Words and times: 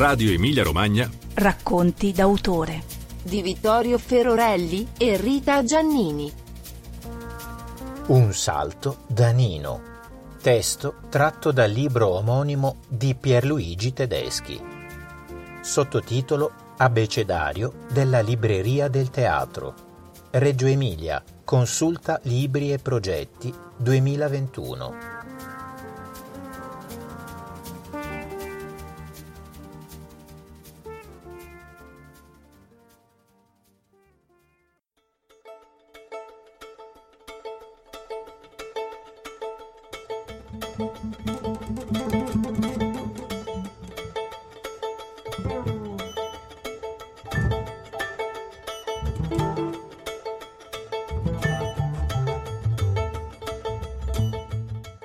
Radio 0.00 0.32
Emilia 0.32 0.62
Romagna. 0.62 1.10
Racconti 1.34 2.12
d'autore 2.12 2.84
di 3.22 3.42
Vittorio 3.42 3.98
Ferorelli 3.98 4.88
e 4.96 5.18
Rita 5.18 5.62
Giannini. 5.62 6.32
Un 8.06 8.32
salto 8.32 9.00
da 9.06 9.30
Nino. 9.30 9.82
Testo 10.40 11.00
tratto 11.10 11.52
dal 11.52 11.70
libro 11.70 12.16
omonimo 12.16 12.76
di 12.88 13.14
Pierluigi 13.14 13.92
Tedeschi. 13.92 14.58
Sottotitolo 15.60 16.50
Abecedario 16.78 17.74
della 17.92 18.20
Libreria 18.20 18.88
del 18.88 19.10
Teatro. 19.10 19.74
Reggio 20.30 20.64
Emilia. 20.64 21.22
Consulta 21.44 22.18
Libri 22.22 22.72
e 22.72 22.78
Progetti 22.78 23.52
2021. 23.76 25.19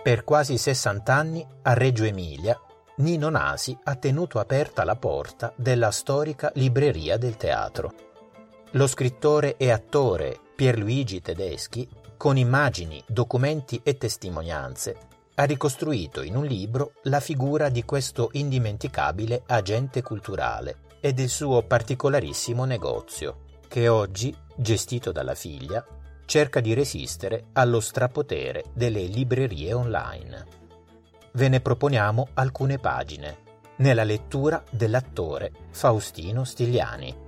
Per 0.06 0.24
quasi 0.24 0.60
60 0.60 1.12
anni 1.12 1.44
a 1.64 1.74
Reggio 1.74 2.04
Emilia 2.04 2.56
Nino 2.98 3.30
Nasi 3.30 3.76
ha 3.86 3.96
tenuto 3.96 4.38
aperta 4.38 4.84
la 4.84 4.96
porta 4.96 5.52
della 5.56 5.90
storica 5.90 6.52
libreria 6.54 7.18
del 7.18 7.38
teatro. 7.38 7.92
Lo 8.74 8.86
scrittore 8.86 9.58
e 9.58 9.72
attore 9.72 10.40
Pierluigi 10.56 11.22
Tedeschi, 11.22 11.90
con 12.18 12.38
immagini, 12.38 13.04
documenti 13.08 13.82
e 13.82 13.98
testimonianze, 13.98 14.96
ha 15.34 15.44
ricostruito 15.44 16.22
in 16.22 16.36
un 16.36 16.46
libro 16.46 16.92
la 17.06 17.20
figura 17.20 17.70
di 17.70 17.84
questo 17.84 18.30
indimenticabile 18.34 19.42
agente 19.48 20.04
culturale 20.04 20.82
e 21.02 21.14
del 21.14 21.30
suo 21.30 21.64
particolarissimo 21.64 22.64
negozio, 22.64 23.46
che 23.68 23.88
oggi, 23.88 24.38
gestito 24.56 25.12
dalla 25.12 25.34
figlia, 25.34 25.84
cerca 26.26 26.60
di 26.60 26.74
resistere 26.74 27.46
allo 27.54 27.80
strapotere 27.80 28.66
delle 28.74 29.04
librerie 29.04 29.74
online. 29.74 30.46
Ve 31.34 31.50
ne 31.50 31.60
proponiamo 31.60 32.30
alcune 32.34 32.78
pagine, 32.78 33.38
nella 33.78 34.04
lettura 34.04 34.64
dell'attore 34.70 35.52
Faustino 35.72 36.44
Stigliani. 36.44 37.25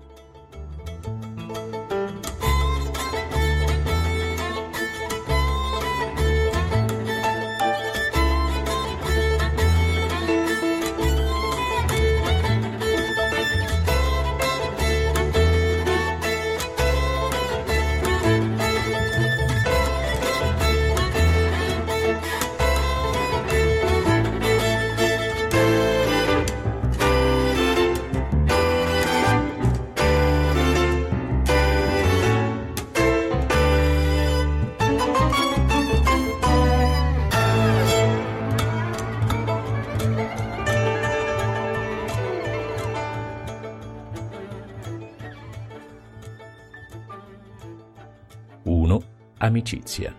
Amicizia, 49.47 50.13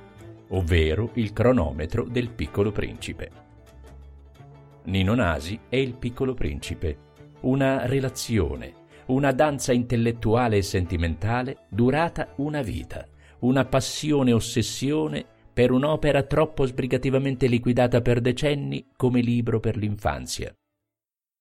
ovvero 0.48 1.10
il 1.16 1.34
cronometro 1.34 2.04
del 2.04 2.30
piccolo 2.30 2.72
principe. 2.72 3.30
Nino 4.84 5.14
Nasi 5.14 5.60
è 5.68 5.76
il 5.76 5.98
piccolo 5.98 6.32
principe, 6.32 6.96
una 7.40 7.84
relazione, 7.84 8.86
una 9.08 9.32
danza 9.32 9.74
intellettuale 9.74 10.56
e 10.56 10.62
sentimentale 10.62 11.66
durata 11.68 12.32
una 12.36 12.62
vita, 12.62 13.06
una 13.40 13.66
passione 13.66 14.32
ossessione 14.32 15.26
per 15.52 15.72
un'opera 15.72 16.22
troppo 16.22 16.64
sbrigativamente 16.64 17.48
liquidata 17.48 18.00
per 18.00 18.22
decenni 18.22 18.88
come 18.96 19.20
libro 19.20 19.60
per 19.60 19.76
l'infanzia. 19.76 20.50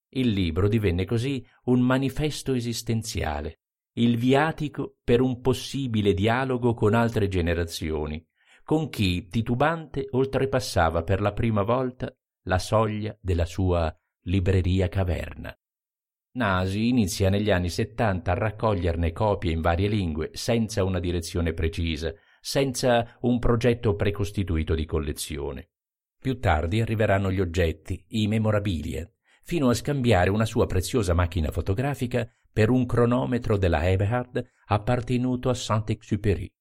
Il 0.10 0.32
libro 0.32 0.68
divenne 0.68 1.06
così 1.06 1.42
un 1.66 1.80
manifesto 1.80 2.54
esistenziale, 2.54 3.60
il 3.98 4.18
viatico 4.18 4.98
per 5.04 5.22
un 5.22 5.42
possibile 5.42 6.14
dialogo 6.14 6.74
con 6.74 6.94
altre 6.94 7.28
generazioni, 7.28 8.24
con 8.64 8.90
chi, 8.90 9.28
titubante, 9.28 10.08
oltrepassava 10.12 11.04
per 11.04 11.22
la 11.22 11.34
prima 11.34 11.64
volta 11.64 12.14
la 12.44 12.60
soglia 12.60 13.18
della 13.20 13.46
sua 13.46 13.96
libreria 14.24 14.88
caverna. 14.88 15.56
Nasi 16.34 16.90
inizia 16.90 17.30
negli 17.30 17.50
anni 17.50 17.70
settanta 17.70 18.34
a 18.34 18.36
raccoglierne 18.36 19.12
copie 19.12 19.52
in 19.52 19.62
varie 19.62 19.88
lingue, 19.88 20.30
senza 20.34 20.84
una 20.84 21.00
direzione 21.00 21.54
precisa, 21.54 22.14
senza 22.40 23.18
un 23.22 23.40
progetto 23.40 23.96
precostituito 23.96 24.76
di 24.76 24.86
collezione. 24.86 25.72
Più 26.20 26.40
tardi 26.40 26.82
arriveranno 26.82 27.32
gli 27.32 27.40
oggetti, 27.40 28.04
i 28.10 28.28
memorabilia, 28.28 29.10
fino 29.44 29.70
a 29.70 29.74
scambiare 29.74 30.30
una 30.30 30.46
sua 30.46 30.68
preziosa 30.68 31.14
macchina 31.14 31.50
fotografica 31.50 32.30
per 32.58 32.72
un 32.72 32.88
cronometro 32.88 33.56
della 33.56 33.88
Eberhard 33.88 34.44
appartenuto 34.66 35.50
a 35.50 35.54
Saint-Exupéry. 35.54 36.52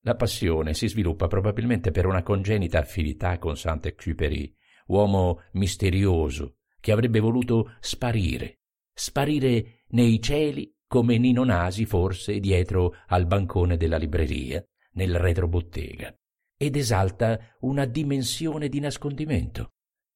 La 0.00 0.16
passione 0.16 0.74
si 0.74 0.88
sviluppa 0.88 1.28
probabilmente 1.28 1.92
per 1.92 2.06
una 2.06 2.24
congenita 2.24 2.80
affinità 2.80 3.38
con 3.38 3.56
Saint-Exupéry, 3.56 4.52
uomo 4.86 5.42
misterioso 5.52 6.56
che 6.80 6.90
avrebbe 6.90 7.20
voluto 7.20 7.76
sparire, 7.78 8.62
sparire 8.92 9.84
nei 9.90 10.20
cieli 10.20 10.74
come 10.88 11.18
Nino 11.18 11.44
Nasi 11.44 11.84
forse 11.84 12.40
dietro 12.40 12.96
al 13.06 13.26
bancone 13.26 13.76
della 13.76 13.98
libreria, 13.98 14.60
nel 14.94 15.20
retrobottega, 15.20 16.12
ed 16.56 16.74
esalta 16.74 17.54
una 17.60 17.84
dimensione 17.84 18.68
di 18.68 18.80
nascondimento. 18.80 19.74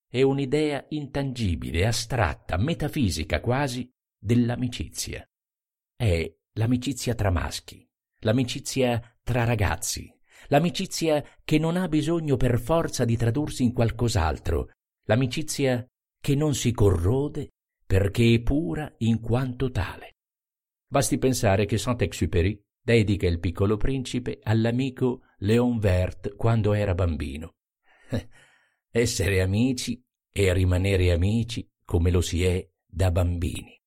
È 0.09 0.21
un'idea 0.23 0.85
intangibile, 0.89 1.87
astratta, 1.87 2.57
metafisica 2.57 3.39
quasi, 3.41 3.89
dell'amicizia. 4.21 5.27
È 5.97 6.33
l'amicizia 6.53 7.15
tra 7.15 7.31
maschi, 7.31 7.89
l'amicizia 8.21 9.01
tra 9.23 9.45
ragazzi, 9.45 10.13
l'amicizia 10.49 11.25
che 11.43 11.59
non 11.59 11.77
ha 11.77 11.89
bisogno 11.89 12.37
per 12.37 12.61
forza 12.61 13.05
di 13.05 13.17
tradursi 13.17 13.63
in 13.63 13.73
qualcos'altro, 13.73 14.71
l'amicizia 15.05 15.87
che 16.21 16.35
non 16.35 16.55
si 16.55 16.73
corrode 16.73 17.49
perché 17.87 18.35
è 18.35 18.41
pura 18.41 18.93
in 18.99 19.21
quanto 19.21 19.71
tale. 19.71 20.17
Basti 20.87 21.19
pensare 21.19 21.67
che 21.67 21.79
Saint-Exupéry 21.79 22.61
dedica 22.83 23.27
il 23.27 23.41
piccolo 23.41 23.77
principe 23.77 24.39
all'amico 24.43 25.23
Léon 25.39 25.79
Vert 25.79 26.35
quando 26.37 26.73
era 26.73 26.95
bambino. 26.95 27.55
Essere 28.91 29.41
amici 29.41 30.03
e 30.33 30.53
rimanere 30.53 31.13
amici 31.13 31.67
come 31.85 32.11
lo 32.11 32.21
si 32.21 32.45
è 32.45 32.69
da 32.87 33.11
bambini. 33.11 33.80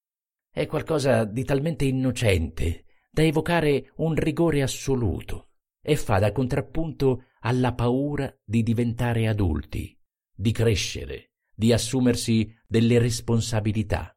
È 0.56 0.68
qualcosa 0.68 1.26
di 1.26 1.44
talmente 1.44 1.84
innocente 1.86 2.86
da 3.10 3.24
evocare 3.24 3.92
un 3.96 4.14
rigore 4.14 4.62
assoluto 4.62 5.50
e 5.82 5.96
fa 5.96 6.20
da 6.20 6.32
contrappunto 6.32 7.24
alla 7.40 7.74
paura 7.74 8.32
di 8.44 8.62
diventare 8.62 9.28
adulti, 9.28 10.00
di 10.32 10.52
crescere, 10.52 11.32
di 11.52 11.74
assumersi 11.74 12.56
delle 12.68 13.00
responsabilità. 13.00 14.16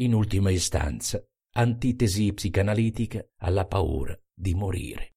In 0.00 0.12
ultima 0.12 0.50
istanza, 0.50 1.26
antitesi 1.52 2.30
psicanalitica 2.34 3.26
alla 3.38 3.64
paura 3.64 4.14
di 4.34 4.54
morire. 4.54 5.14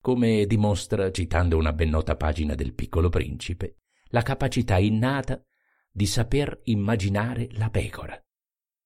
Come 0.00 0.46
dimostra, 0.46 1.10
citando 1.10 1.56
una 1.56 1.72
ben 1.72 1.90
nota 1.90 2.14
pagina 2.14 2.54
del 2.54 2.74
piccolo 2.74 3.08
principe, 3.08 3.78
la 4.10 4.22
capacità 4.22 4.78
innata 4.78 5.44
di 5.90 6.06
saper 6.06 6.60
immaginare 6.62 7.48
la 7.54 7.70
pecora 7.70 8.22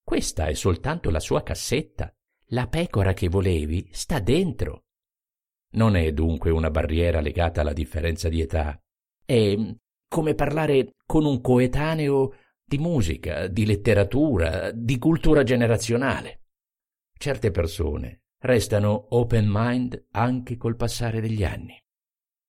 questa 0.03 0.47
è 0.47 0.53
soltanto 0.53 1.09
la 1.09 1.19
sua 1.19 1.43
cassetta. 1.43 2.13
La 2.47 2.67
pecora 2.67 3.13
che 3.13 3.29
volevi 3.29 3.89
sta 3.91 4.19
dentro. 4.19 4.83
Non 5.71 5.95
è 5.95 6.11
dunque 6.11 6.51
una 6.51 6.69
barriera 6.69 7.19
legata 7.19 7.61
alla 7.61 7.73
differenza 7.73 8.29
di 8.29 8.41
età. 8.41 8.79
È 9.25 9.55
come 10.07 10.35
parlare 10.35 10.93
con 11.05 11.25
un 11.25 11.41
coetaneo 11.41 12.35
di 12.63 12.77
musica, 12.77 13.47
di 13.47 13.65
letteratura, 13.65 14.71
di 14.71 14.99
cultura 14.99 15.43
generazionale. 15.43 16.41
Certe 17.17 17.49
persone 17.49 18.23
restano 18.39 19.07
open 19.15 19.45
mind 19.47 20.07
anche 20.11 20.57
col 20.57 20.75
passare 20.75 21.21
degli 21.21 21.43
anni. 21.43 21.81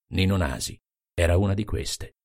Nino 0.09 0.37
Nasi 0.37 0.79
era 1.15 1.37
una 1.37 1.55
di 1.55 1.65
queste. 1.65 2.17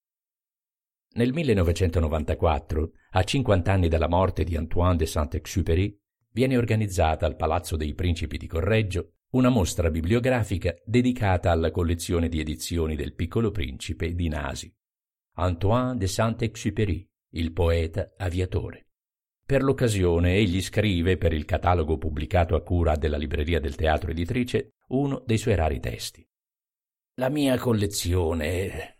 Nel 1.11 1.33
1994, 1.33 2.91
a 3.11 3.23
50 3.23 3.71
anni 3.71 3.87
dalla 3.87 4.07
morte 4.07 4.43
di 4.43 4.55
Antoine 4.55 4.95
de 4.95 5.05
Saint-Exupéry, 5.05 5.97
viene 6.31 6.55
organizzata 6.55 7.25
al 7.25 7.35
Palazzo 7.35 7.75
dei 7.75 7.95
Principi 7.95 8.37
di 8.37 8.47
Correggio 8.47 9.13
una 9.31 9.49
mostra 9.49 9.89
bibliografica 9.89 10.73
dedicata 10.85 11.51
alla 11.51 11.71
collezione 11.71 12.29
di 12.29 12.39
edizioni 12.39 12.95
del 12.95 13.13
Piccolo 13.15 13.51
Principe 13.51 14.13
di 14.13 14.27
Nasi. 14.27 14.73
Antoine 15.35 15.97
de 15.97 16.07
Saint-Exupéry, 16.07 17.07
il 17.31 17.51
poeta 17.53 18.13
aviatore. 18.17 18.87
Per 19.45 19.63
l'occasione 19.63 20.35
egli 20.35 20.61
scrive, 20.61 21.17
per 21.17 21.33
il 21.33 21.45
catalogo 21.45 21.97
pubblicato 21.97 22.55
a 22.55 22.61
cura 22.61 22.95
della 22.95 23.17
Libreria 23.17 23.59
del 23.59 23.75
Teatro 23.75 24.11
Editrice, 24.11 24.75
uno 24.89 25.23
dei 25.25 25.37
suoi 25.39 25.55
rari 25.55 25.79
testi. 25.79 26.27
La 27.15 27.29
mia 27.29 27.57
collezione. 27.57 28.98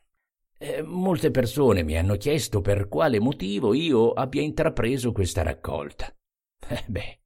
Eh, 0.61 0.81
molte 0.81 1.31
persone 1.31 1.83
mi 1.83 1.97
hanno 1.97 2.17
chiesto 2.17 2.59
per 2.59 2.89
quale 2.89 3.21
motivo 3.21 3.73
io 3.73 4.11
abbia 4.11 4.41
intrapreso 4.41 5.13
questa 5.13 5.41
raccolta. 5.41 6.13
Eh 6.71 6.83
beh, 6.85 7.19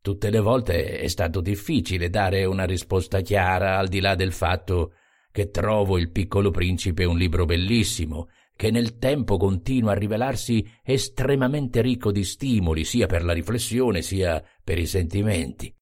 tutte 0.00 0.30
le 0.30 0.38
volte 0.38 1.00
è 1.00 1.08
stato 1.08 1.40
difficile 1.40 2.08
dare 2.08 2.44
una 2.44 2.64
risposta 2.64 3.20
chiara, 3.20 3.76
al 3.76 3.88
di 3.88 4.00
là 4.00 4.14
del 4.14 4.32
fatto 4.32 4.92
che 5.30 5.50
trovo 5.50 5.98
Il 5.98 6.10
piccolo 6.10 6.50
principe 6.50 7.04
un 7.04 7.18
libro 7.18 7.44
bellissimo 7.44 8.28
che 8.54 8.70
nel 8.70 8.98
tempo 8.98 9.36
continua 9.36 9.92
a 9.92 9.96
rivelarsi 9.96 10.68
estremamente 10.82 11.80
ricco 11.80 12.10
di 12.10 12.24
stimoli 12.24 12.82
sia 12.84 13.06
per 13.06 13.22
la 13.22 13.32
riflessione 13.32 14.02
sia 14.02 14.42
per 14.64 14.78
i 14.78 14.86
sentimenti. 14.86 15.72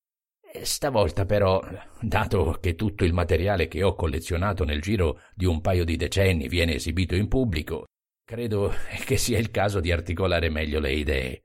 Stavolta 0.62 1.24
però, 1.24 1.62
dato 2.00 2.58
che 2.60 2.74
tutto 2.74 3.04
il 3.04 3.12
materiale 3.12 3.68
che 3.68 3.82
ho 3.82 3.94
collezionato 3.94 4.64
nel 4.64 4.80
giro 4.80 5.20
di 5.34 5.44
un 5.44 5.60
paio 5.60 5.84
di 5.84 5.96
decenni 5.96 6.48
viene 6.48 6.74
esibito 6.74 7.14
in 7.14 7.28
pubblico, 7.28 7.86
credo 8.24 8.72
che 9.04 9.16
sia 9.16 9.38
il 9.38 9.50
caso 9.50 9.80
di 9.80 9.92
articolare 9.92 10.48
meglio 10.48 10.80
le 10.80 10.92
idee. 10.92 11.44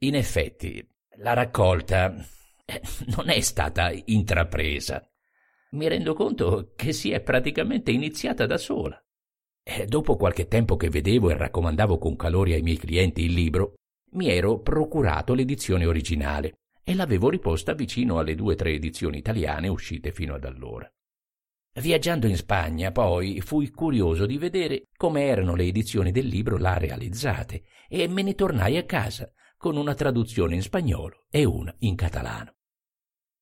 In 0.00 0.14
effetti, 0.14 0.86
la 1.16 1.32
raccolta 1.32 2.14
eh, 2.64 2.80
non 3.16 3.28
è 3.28 3.40
stata 3.40 3.92
intrapresa. 4.06 5.06
Mi 5.72 5.88
rendo 5.88 6.14
conto 6.14 6.72
che 6.74 6.92
si 6.92 7.10
è 7.10 7.20
praticamente 7.20 7.90
iniziata 7.90 8.46
da 8.46 8.58
sola. 8.58 9.00
Dopo 9.86 10.16
qualche 10.16 10.48
tempo 10.48 10.76
che 10.76 10.88
vedevo 10.88 11.30
e 11.30 11.36
raccomandavo 11.36 11.98
con 11.98 12.16
calore 12.16 12.54
ai 12.54 12.62
miei 12.62 12.78
clienti 12.78 13.22
il 13.22 13.32
libro, 13.32 13.74
mi 14.12 14.28
ero 14.28 14.58
procurato 14.60 15.34
l'edizione 15.34 15.86
originale 15.86 16.59
e 16.82 16.94
l'avevo 16.94 17.28
riposta 17.28 17.74
vicino 17.74 18.18
alle 18.18 18.34
due 18.34 18.54
o 18.54 18.56
tre 18.56 18.72
edizioni 18.72 19.18
italiane 19.18 19.68
uscite 19.68 20.12
fino 20.12 20.34
ad 20.34 20.44
allora. 20.44 20.90
Viaggiando 21.72 22.26
in 22.26 22.36
Spagna, 22.36 22.90
poi, 22.90 23.40
fui 23.40 23.70
curioso 23.70 24.26
di 24.26 24.38
vedere 24.38 24.88
come 24.96 25.24
erano 25.24 25.54
le 25.54 25.64
edizioni 25.64 26.10
del 26.10 26.26
libro 26.26 26.58
là 26.58 26.76
realizzate 26.76 27.62
e 27.88 28.08
me 28.08 28.22
ne 28.22 28.34
tornai 28.34 28.76
a 28.76 28.84
casa 28.84 29.32
con 29.56 29.76
una 29.76 29.94
traduzione 29.94 30.54
in 30.54 30.62
spagnolo 30.62 31.26
e 31.30 31.44
una 31.44 31.74
in 31.80 31.94
catalano. 31.94 32.54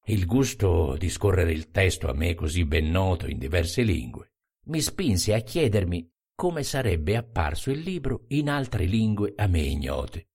Il 0.06 0.26
gusto 0.26 0.96
di 0.98 1.08
scorrere 1.08 1.52
il 1.52 1.70
testo 1.70 2.08
a 2.08 2.14
me 2.14 2.34
così 2.34 2.64
ben 2.64 2.90
noto 2.90 3.26
in 3.26 3.38
diverse 3.38 3.82
lingue 3.82 4.32
mi 4.68 4.80
spinse 4.80 5.34
a 5.34 5.40
chiedermi 5.40 6.10
come 6.34 6.62
sarebbe 6.62 7.16
apparso 7.16 7.70
il 7.70 7.80
libro 7.80 8.24
in 8.28 8.48
altre 8.48 8.84
lingue 8.84 9.32
a 9.36 9.46
me 9.46 9.60
ignote. 9.60 10.27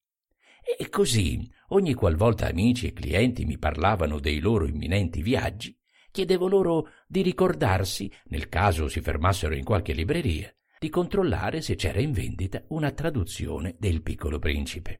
E 0.63 0.89
così, 0.89 1.48
ogni 1.69 1.94
qualvolta 1.94 2.48
amici 2.48 2.88
e 2.88 2.94
clienti 2.94 3.45
mi 3.45 3.57
parlavano 3.57 4.19
dei 4.19 4.39
loro 4.39 4.65
imminenti 4.65 5.21
viaggi, 5.21 5.77
chiedevo 6.10 6.48
loro 6.48 6.89
di 7.07 7.21
ricordarsi, 7.21 8.12
nel 8.25 8.48
caso 8.48 8.88
si 8.88 9.01
fermassero 9.01 9.56
in 9.56 9.63
qualche 9.63 9.94
libreria, 9.94 10.54
di 10.80 10.89
controllare 10.89 11.62
se 11.62 11.75
c'era 11.75 12.00
in 12.00 12.12
vendita 12.12 12.63
una 12.69 12.92
traduzione 12.92 13.75
del 13.77 14.01
piccolo 14.01 14.39
principe. 14.39 15.00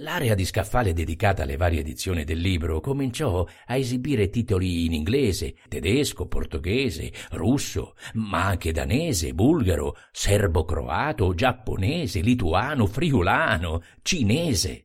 L'area 0.00 0.34
di 0.34 0.44
scaffale 0.44 0.92
dedicata 0.92 1.44
alle 1.44 1.56
varie 1.56 1.78
edizioni 1.78 2.24
del 2.24 2.40
libro 2.40 2.80
cominciò 2.80 3.46
a 3.66 3.76
esibire 3.76 4.28
titoli 4.28 4.86
in 4.86 4.92
inglese, 4.92 5.54
tedesco, 5.68 6.26
portoghese, 6.26 7.12
russo, 7.30 7.94
ma 8.14 8.46
anche 8.46 8.72
danese, 8.72 9.34
bulgaro, 9.34 9.96
serbo-croato, 10.10 11.32
giapponese, 11.34 12.22
lituano, 12.22 12.86
friulano, 12.86 13.82
cinese. 14.02 14.83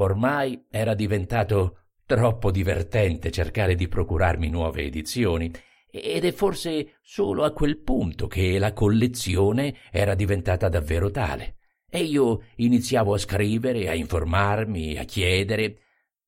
Ormai 0.00 0.66
era 0.70 0.94
diventato 0.94 1.78
troppo 2.06 2.50
divertente 2.50 3.30
cercare 3.30 3.74
di 3.74 3.88
procurarmi 3.88 4.48
nuove 4.48 4.84
edizioni 4.84 5.52
ed 5.90 6.24
è 6.24 6.32
forse 6.32 6.98
solo 7.02 7.44
a 7.44 7.52
quel 7.52 7.78
punto 7.78 8.26
che 8.26 8.58
la 8.58 8.72
collezione 8.72 9.76
era 9.90 10.14
diventata 10.14 10.68
davvero 10.68 11.10
tale. 11.10 11.56
E 11.90 12.02
io 12.02 12.42
iniziavo 12.56 13.14
a 13.14 13.18
scrivere, 13.18 13.88
a 13.88 13.94
informarmi, 13.94 14.98
a 14.98 15.04
chiedere, 15.04 15.78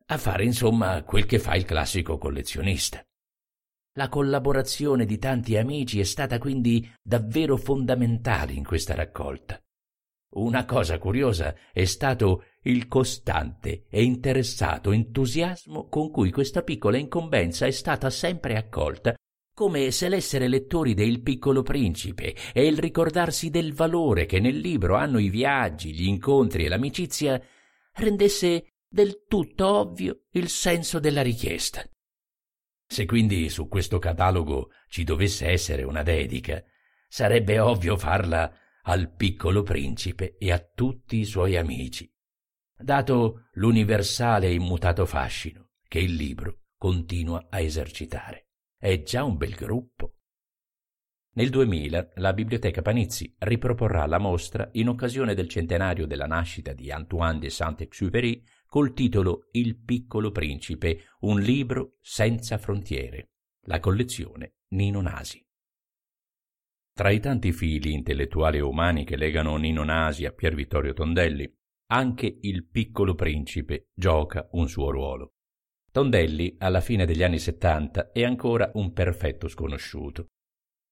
a 0.06 0.18
fare 0.18 0.44
insomma 0.44 1.02
quel 1.04 1.26
che 1.26 1.38
fa 1.38 1.54
il 1.54 1.64
classico 1.64 2.18
collezionista. 2.18 3.04
La 3.94 4.08
collaborazione 4.08 5.04
di 5.04 5.18
tanti 5.18 5.56
amici 5.56 6.00
è 6.00 6.04
stata 6.04 6.38
quindi 6.38 6.90
davvero 7.02 7.56
fondamentale 7.56 8.52
in 8.52 8.64
questa 8.64 8.94
raccolta. 8.94 9.60
Una 10.32 10.64
cosa 10.64 10.98
curiosa 10.98 11.54
è 11.72 11.84
stato 11.84 12.44
il 12.62 12.86
costante 12.86 13.86
e 13.88 14.04
interessato 14.04 14.92
entusiasmo 14.92 15.88
con 15.88 16.10
cui 16.10 16.30
questa 16.30 16.62
piccola 16.62 16.98
incombenza 16.98 17.66
è 17.66 17.72
stata 17.72 18.10
sempre 18.10 18.56
accolta 18.56 19.14
come 19.60 19.90
se 19.90 20.08
l'essere 20.08 20.48
lettori 20.48 20.94
del 20.94 21.20
Piccolo 21.20 21.62
Principe 21.62 22.34
e 22.54 22.66
il 22.66 22.78
ricordarsi 22.78 23.50
del 23.50 23.74
valore 23.74 24.24
che 24.24 24.40
nel 24.40 24.56
libro 24.56 24.94
hanno 24.94 25.18
i 25.18 25.28
viaggi, 25.28 25.92
gli 25.92 26.06
incontri 26.06 26.64
e 26.64 26.68
l'amicizia 26.68 27.38
rendesse 27.94 28.76
del 28.88 29.24
tutto 29.28 29.66
ovvio 29.66 30.22
il 30.30 30.48
senso 30.48 30.98
della 30.98 31.20
richiesta. 31.20 31.84
Se 32.86 33.04
quindi 33.04 33.50
su 33.50 33.68
questo 33.68 33.98
catalogo 33.98 34.70
ci 34.88 35.04
dovesse 35.04 35.48
essere 35.48 35.82
una 35.82 36.02
dedica, 36.02 36.64
sarebbe 37.06 37.58
ovvio 37.58 37.98
farla 37.98 38.50
al 38.90 39.14
piccolo 39.14 39.62
principe 39.62 40.36
e 40.36 40.50
a 40.50 40.58
tutti 40.58 41.18
i 41.18 41.24
suoi 41.24 41.56
amici, 41.56 42.12
dato 42.76 43.48
l'universale 43.52 44.48
e 44.48 44.54
immutato 44.54 45.06
fascino 45.06 45.68
che 45.86 46.00
il 46.00 46.14
libro 46.14 46.62
continua 46.76 47.46
a 47.48 47.60
esercitare. 47.60 48.48
È 48.76 49.00
già 49.04 49.22
un 49.22 49.36
bel 49.36 49.54
gruppo. 49.54 50.16
Nel 51.34 51.50
2000 51.50 52.14
la 52.16 52.32
Biblioteca 52.32 52.82
Panizzi 52.82 53.32
riproporrà 53.38 54.06
la 54.06 54.18
mostra 54.18 54.68
in 54.72 54.88
occasione 54.88 55.34
del 55.34 55.48
centenario 55.48 56.08
della 56.08 56.26
nascita 56.26 56.72
di 56.72 56.90
Antoine 56.90 57.38
de 57.38 57.48
Saint-Exupéry 57.48 58.42
col 58.66 58.92
titolo 58.92 59.46
Il 59.52 59.78
piccolo 59.78 60.32
principe, 60.32 61.04
un 61.20 61.38
libro 61.38 61.94
senza 62.00 62.58
frontiere, 62.58 63.34
la 63.66 63.78
collezione 63.78 64.54
Nino 64.70 65.00
Nasi. 65.00 65.46
Tra 67.00 67.08
i 67.08 67.18
tanti 67.18 67.52
fili 67.52 67.94
intellettuali 67.94 68.58
e 68.58 68.60
umani 68.60 69.04
che 69.04 69.16
legano 69.16 69.56
Nino 69.56 69.84
Nasi 69.84 70.26
a 70.26 70.32
Pier 70.32 70.54
Vittorio 70.54 70.92
Tondelli, 70.92 71.50
anche 71.92 72.36
il 72.42 72.66
piccolo 72.66 73.14
principe 73.14 73.88
gioca 73.94 74.46
un 74.52 74.68
suo 74.68 74.90
ruolo. 74.90 75.32
Tondelli, 75.90 76.56
alla 76.58 76.82
fine 76.82 77.06
degli 77.06 77.22
anni 77.22 77.38
Settanta, 77.38 78.12
è 78.12 78.22
ancora 78.22 78.70
un 78.74 78.92
perfetto 78.92 79.48
sconosciuto. 79.48 80.26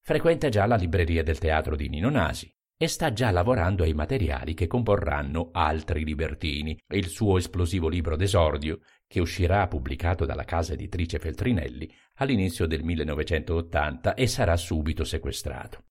Frequenta 0.02 0.48
già 0.48 0.64
la 0.64 0.76
libreria 0.76 1.22
del 1.22 1.36
teatro 1.36 1.76
di 1.76 1.90
Nino 1.90 2.08
Nasi 2.08 2.50
e 2.78 2.88
sta 2.88 3.12
già 3.12 3.30
lavorando 3.30 3.82
ai 3.82 3.92
materiali 3.92 4.54
che 4.54 4.66
comporranno 4.66 5.50
Altri 5.52 6.06
Libertini, 6.06 6.78
il 6.94 7.08
suo 7.08 7.36
esplosivo 7.36 7.86
libro 7.86 8.16
d'esordio, 8.16 8.78
che 9.06 9.20
uscirà 9.20 9.68
pubblicato 9.68 10.24
dalla 10.24 10.44
casa 10.44 10.72
editrice 10.72 11.18
Feltrinelli 11.18 11.94
all'inizio 12.14 12.66
del 12.66 12.82
1980 12.82 14.14
e 14.14 14.26
sarà 14.26 14.56
subito 14.56 15.04
sequestrato. 15.04 15.82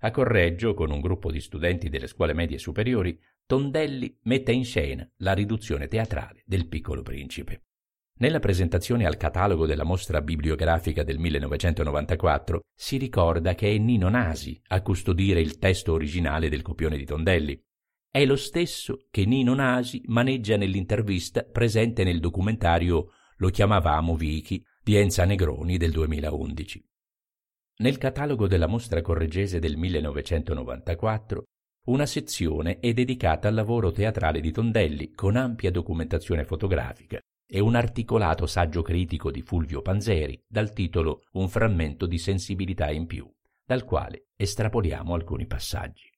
A 0.00 0.12
Correggio, 0.12 0.74
con 0.74 0.92
un 0.92 1.00
gruppo 1.00 1.28
di 1.32 1.40
studenti 1.40 1.88
delle 1.88 2.06
scuole 2.06 2.32
medie 2.32 2.58
superiori, 2.58 3.18
Tondelli 3.44 4.16
mette 4.22 4.52
in 4.52 4.64
scena 4.64 5.08
la 5.16 5.32
riduzione 5.32 5.88
teatrale 5.88 6.42
del 6.46 6.68
Piccolo 6.68 7.02
Principe. 7.02 7.64
Nella 8.20 8.38
presentazione 8.38 9.06
al 9.06 9.16
catalogo 9.16 9.66
della 9.66 9.82
mostra 9.82 10.20
bibliografica 10.20 11.02
del 11.02 11.18
1994 11.18 12.60
si 12.72 12.96
ricorda 12.96 13.56
che 13.56 13.74
è 13.74 13.78
Nino 13.78 14.08
Nasi 14.08 14.60
a 14.68 14.82
custodire 14.82 15.40
il 15.40 15.58
testo 15.58 15.94
originale 15.94 16.48
del 16.48 16.62
copione 16.62 16.96
di 16.96 17.04
Tondelli. 17.04 17.60
È 18.08 18.24
lo 18.24 18.36
stesso 18.36 19.06
che 19.10 19.24
Nino 19.24 19.54
Nasi 19.54 20.02
maneggia 20.06 20.56
nell'intervista 20.56 21.42
presente 21.42 22.04
nel 22.04 22.20
documentario 22.20 23.10
Lo 23.38 23.48
chiamavamo 23.50 24.14
Vichi 24.14 24.64
di 24.80 24.96
Enza 24.96 25.24
Negroni 25.24 25.76
del 25.76 25.90
2011. 25.90 26.87
Nel 27.80 27.96
catalogo 27.96 28.48
della 28.48 28.66
mostra 28.66 29.00
correggese 29.02 29.60
del 29.60 29.76
1994 29.76 31.44
una 31.86 32.06
sezione 32.06 32.80
è 32.80 32.92
dedicata 32.92 33.46
al 33.46 33.54
lavoro 33.54 33.92
teatrale 33.92 34.40
di 34.40 34.50
Tondelli, 34.50 35.12
con 35.12 35.36
ampia 35.36 35.70
documentazione 35.70 36.44
fotografica, 36.44 37.20
e 37.46 37.60
un 37.60 37.76
articolato 37.76 38.46
saggio 38.46 38.82
critico 38.82 39.30
di 39.30 39.42
Fulvio 39.42 39.80
Panzeri 39.80 40.42
dal 40.44 40.72
titolo 40.72 41.22
Un 41.34 41.48
frammento 41.48 42.06
di 42.06 42.18
sensibilità 42.18 42.90
in 42.90 43.06
più, 43.06 43.30
dal 43.64 43.84
quale 43.84 44.26
estrapoliamo 44.34 45.14
alcuni 45.14 45.46
passaggi. 45.46 46.10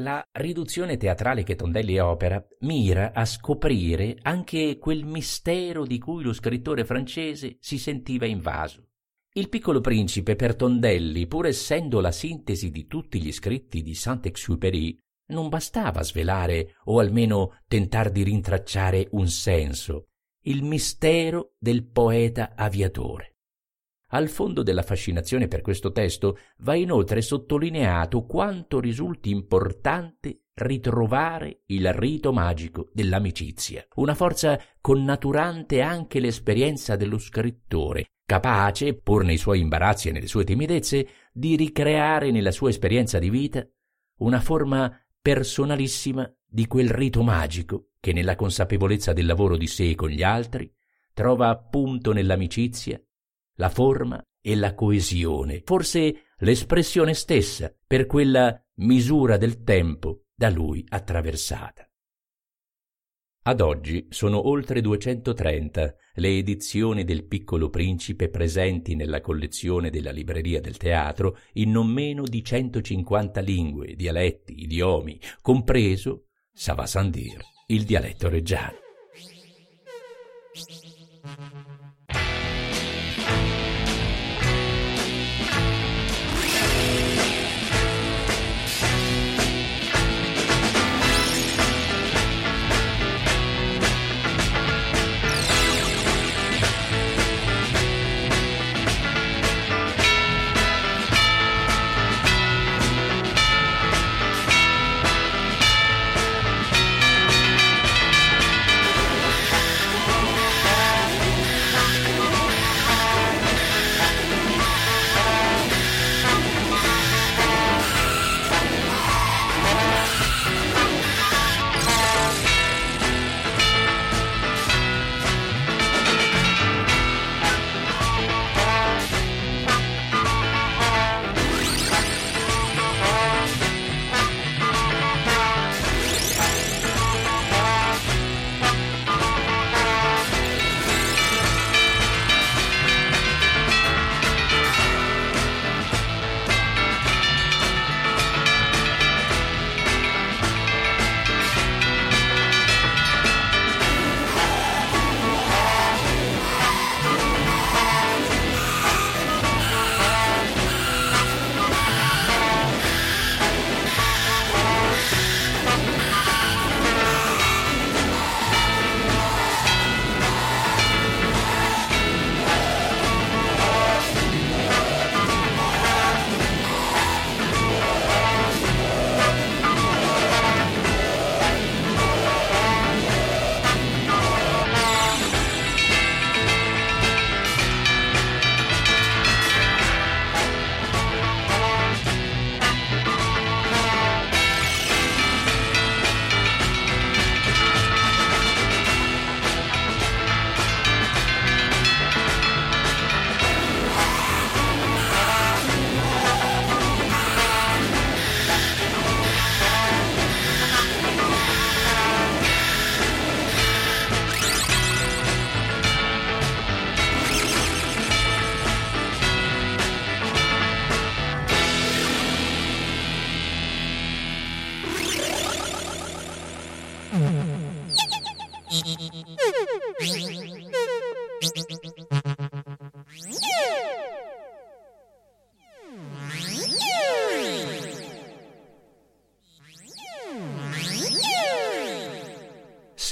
La 0.00 0.22
riduzione 0.32 0.98
teatrale 0.98 1.44
che 1.44 1.56
Tondelli 1.56 1.98
opera 1.98 2.46
mira 2.60 3.12
a 3.14 3.24
scoprire 3.24 4.18
anche 4.20 4.76
quel 4.76 5.06
mistero 5.06 5.86
di 5.86 5.98
cui 5.98 6.22
lo 6.22 6.34
scrittore 6.34 6.84
francese 6.84 7.56
si 7.58 7.78
sentiva 7.78 8.26
invaso. 8.26 8.88
Il 9.34 9.48
piccolo 9.48 9.80
principe 9.80 10.36
per 10.36 10.54
Tondelli, 10.54 11.26
pur 11.26 11.46
essendo 11.46 12.00
la 12.00 12.12
sintesi 12.12 12.70
di 12.70 12.86
tutti 12.86 13.18
gli 13.22 13.32
scritti 13.32 13.80
di 13.80 13.94
Saint-Exupéry, 13.94 14.94
non 15.28 15.48
bastava 15.48 16.02
svelare 16.02 16.74
o 16.84 16.98
almeno 16.98 17.56
tentar 17.66 18.10
di 18.10 18.24
rintracciare 18.24 19.08
un 19.12 19.26
senso, 19.28 20.08
il 20.42 20.62
mistero 20.62 21.54
del 21.58 21.86
poeta 21.86 22.52
aviatore. 22.54 23.36
Al 24.10 24.28
fondo 24.28 24.62
della 24.62 24.82
fascinazione 24.82 25.48
per 25.48 25.62
questo 25.62 25.92
testo 25.92 26.36
va 26.58 26.74
inoltre 26.74 27.22
sottolineato 27.22 28.26
quanto 28.26 28.80
risulti 28.80 29.30
importante 29.30 30.42
ritrovare 30.56 31.62
il 31.68 31.90
rito 31.94 32.34
magico 32.34 32.90
dell'amicizia, 32.92 33.86
una 33.94 34.14
forza 34.14 34.60
connaturante 34.82 35.80
anche 35.80 36.20
l'esperienza 36.20 36.96
dello 36.96 37.16
scrittore, 37.16 38.08
capace, 38.24 38.94
pur 38.94 39.24
nei 39.24 39.36
suoi 39.36 39.60
imbarazzi 39.60 40.08
e 40.08 40.12
nelle 40.12 40.26
sue 40.26 40.44
timidezze, 40.44 41.08
di 41.32 41.56
ricreare 41.56 42.30
nella 42.30 42.50
sua 42.50 42.68
esperienza 42.68 43.18
di 43.18 43.30
vita 43.30 43.66
una 44.18 44.40
forma 44.40 45.00
personalissima 45.20 46.30
di 46.44 46.66
quel 46.66 46.90
rito 46.90 47.22
magico 47.22 47.90
che 48.00 48.12
nella 48.12 48.34
consapevolezza 48.34 49.12
del 49.12 49.26
lavoro 49.26 49.56
di 49.56 49.66
sé 49.66 49.94
con 49.94 50.10
gli 50.10 50.22
altri 50.22 50.70
trova 51.14 51.48
appunto 51.48 52.12
nell'amicizia 52.12 53.00
la 53.56 53.68
forma 53.68 54.22
e 54.40 54.56
la 54.56 54.74
coesione, 54.74 55.62
forse 55.64 56.24
l'espressione 56.38 57.14
stessa 57.14 57.72
per 57.86 58.06
quella 58.06 58.60
misura 58.76 59.36
del 59.36 59.62
tempo 59.62 60.24
da 60.34 60.50
lui 60.50 60.84
attraversata. 60.88 61.86
Ad 63.44 63.60
oggi 63.60 64.06
sono 64.08 64.48
oltre 64.48 64.80
230 64.80 65.96
le 66.14 66.28
edizioni 66.28 67.02
del 67.02 67.24
Piccolo 67.24 67.70
Principe 67.70 68.28
presenti 68.28 68.94
nella 68.94 69.20
collezione 69.20 69.90
della 69.90 70.12
Libreria 70.12 70.60
del 70.60 70.76
Teatro 70.76 71.36
in 71.54 71.72
non 71.72 71.88
meno 71.88 72.22
di 72.22 72.44
150 72.44 73.40
lingue, 73.40 73.96
dialetti, 73.96 74.62
idiomi, 74.62 75.18
compreso, 75.40 76.26
ça 76.52 76.74
va 76.74 76.86
sans 76.86 77.10
dire, 77.10 77.42
il 77.66 77.82
dialetto 77.82 78.28
reggiano. 78.28 78.78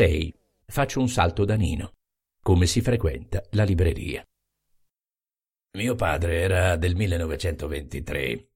6. 0.00 0.34
Faccio 0.64 0.98
un 0.98 1.10
salto 1.10 1.44
da 1.44 1.56
Nino. 1.56 1.96
Come 2.42 2.64
si 2.64 2.80
frequenta 2.80 3.42
la 3.50 3.64
libreria. 3.64 4.26
Mio 5.76 5.94
padre 5.94 6.40
era 6.40 6.76
del 6.76 6.96
1923. 6.96 8.48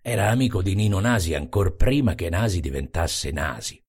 Era 0.00 0.30
amico 0.30 0.62
di 0.62 0.76
Nino 0.76 1.00
Nasi 1.00 1.34
ancor 1.34 1.74
prima 1.74 2.14
che 2.14 2.30
Nasi 2.30 2.60
diventasse 2.60 3.32
Nasi. 3.32 3.82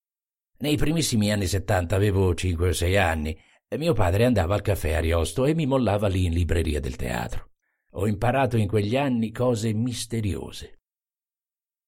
Nei 0.57 0.77
primissimi 0.77 1.31
anni 1.31 1.45
70 1.45 1.95
avevo 1.95 2.33
5 2.33 2.69
o 2.69 2.73
6 2.73 2.97
anni 2.97 3.39
e 3.67 3.77
mio 3.77 3.93
padre 3.93 4.25
andava 4.25 4.55
al 4.55 4.63
caffè 4.63 4.93
Ariosto 4.93 5.45
e 5.45 5.53
mi 5.53 5.67
mollava 5.67 6.07
lì 6.07 6.25
in 6.25 6.33
libreria 6.33 6.79
del 6.79 6.95
teatro. 6.95 7.51
Ho 7.97 8.07
imparato 8.07 8.57
in 8.57 8.67
quegli 8.67 8.97
anni 8.97 9.31
cose 9.31 9.71
misteriose. 9.73 10.79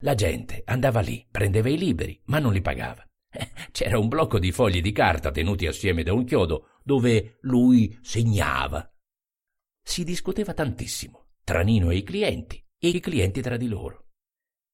La 0.03 0.13
gente 0.13 0.61
andava 0.65 0.99
lì, 0.99 1.25
prendeva 1.27 1.69
i 1.69 1.77
libri, 1.79 2.21
ma 2.25 2.37
non 2.37 2.53
li 2.53 2.61
pagava. 2.61 3.03
C'era 3.71 3.99
un 3.99 4.07
blocco 4.07 4.39
di 4.39 4.51
fogli 4.51 4.81
di 4.81 4.91
carta 4.91 5.31
tenuti 5.31 5.67
assieme 5.67 6.03
da 6.03 6.13
un 6.13 6.25
chiodo 6.25 6.69
dove 6.83 7.37
lui 7.41 7.97
segnava. 8.01 8.89
Si 9.83 10.03
discuteva 10.03 10.53
tantissimo 10.53 11.27
tra 11.43 11.61
Nino 11.61 11.89
e 11.91 11.97
i 11.97 12.03
clienti 12.03 12.63
e 12.77 12.89
i 12.89 12.99
clienti 12.99 13.41
tra 13.41 13.57
di 13.57 13.67
loro. 13.67 14.07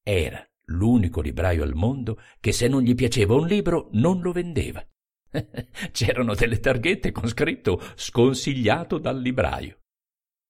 Era 0.03 0.45
l'unico 0.67 1.22
libraio 1.22 1.63
al 1.63 1.74
mondo 1.74 2.19
che 2.39 2.51
se 2.51 2.67
non 2.67 2.81
gli 2.81 2.95
piaceva 2.95 3.36
un 3.36 3.48
libro 3.48 3.89
non 3.93 4.22
lo 4.22 4.31
vendeva. 4.31 4.86
C'erano 5.91 6.36
delle 6.36 6.60
targhette 6.60 7.12
con 7.12 7.27
scritto 7.27 7.81
sconsigliato 7.95 8.98
dal 8.98 9.19
libraio. 9.19 9.79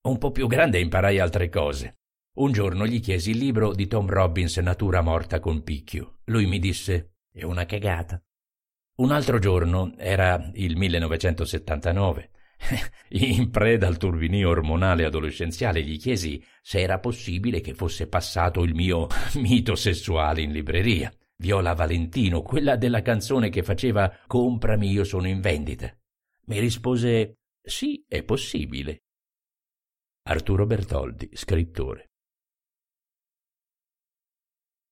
Un 0.07 0.17
po' 0.17 0.31
più 0.31 0.47
grande 0.47 0.79
imparai 0.79 1.19
altre 1.19 1.49
cose. 1.49 1.95
Un 2.35 2.51
giorno 2.51 2.85
gli 2.85 2.99
chiesi 2.99 3.31
il 3.31 3.37
libro 3.37 3.73
di 3.73 3.87
Tom 3.87 4.09
Robbins 4.09 4.57
Natura 4.57 5.01
morta 5.01 5.39
con 5.39 5.63
picchio. 5.63 6.19
Lui 6.25 6.45
mi 6.45 6.59
disse: 6.59 7.12
È 7.35 7.41
una 7.41 7.65
cagata. 7.65 8.23
Un 8.97 9.11
altro 9.11 9.39
giorno, 9.39 9.95
era 9.97 10.51
il 10.53 10.77
1979, 10.77 12.29
in 13.09 13.49
preda 13.49 13.87
al 13.87 13.97
turbinio 13.97 14.49
ormonale 14.49 15.03
adolescenziale, 15.03 15.81
gli 15.81 15.97
chiesi 15.97 16.45
se 16.61 16.81
era 16.81 16.99
possibile 16.99 17.59
che 17.59 17.73
fosse 17.73 18.07
passato 18.07 18.61
il 18.61 18.75
mio 18.75 19.07
mito 19.41 19.73
sessuale 19.73 20.41
in 20.41 20.51
libreria. 20.51 21.11
Viola 21.35 21.73
Valentino, 21.73 22.43
quella 22.43 22.75
della 22.75 23.01
canzone 23.01 23.49
che 23.49 23.63
faceva 23.63 24.15
Comprami, 24.27 24.91
io 24.91 25.03
sono 25.03 25.27
in 25.27 25.41
vendita. 25.41 25.91
Mi 26.45 26.59
rispose 26.59 27.39
Sì, 27.63 28.05
è 28.07 28.21
possibile. 28.21 29.05
Arturo 30.27 30.67
Bertoldi, 30.67 31.31
scrittore. 31.33 32.11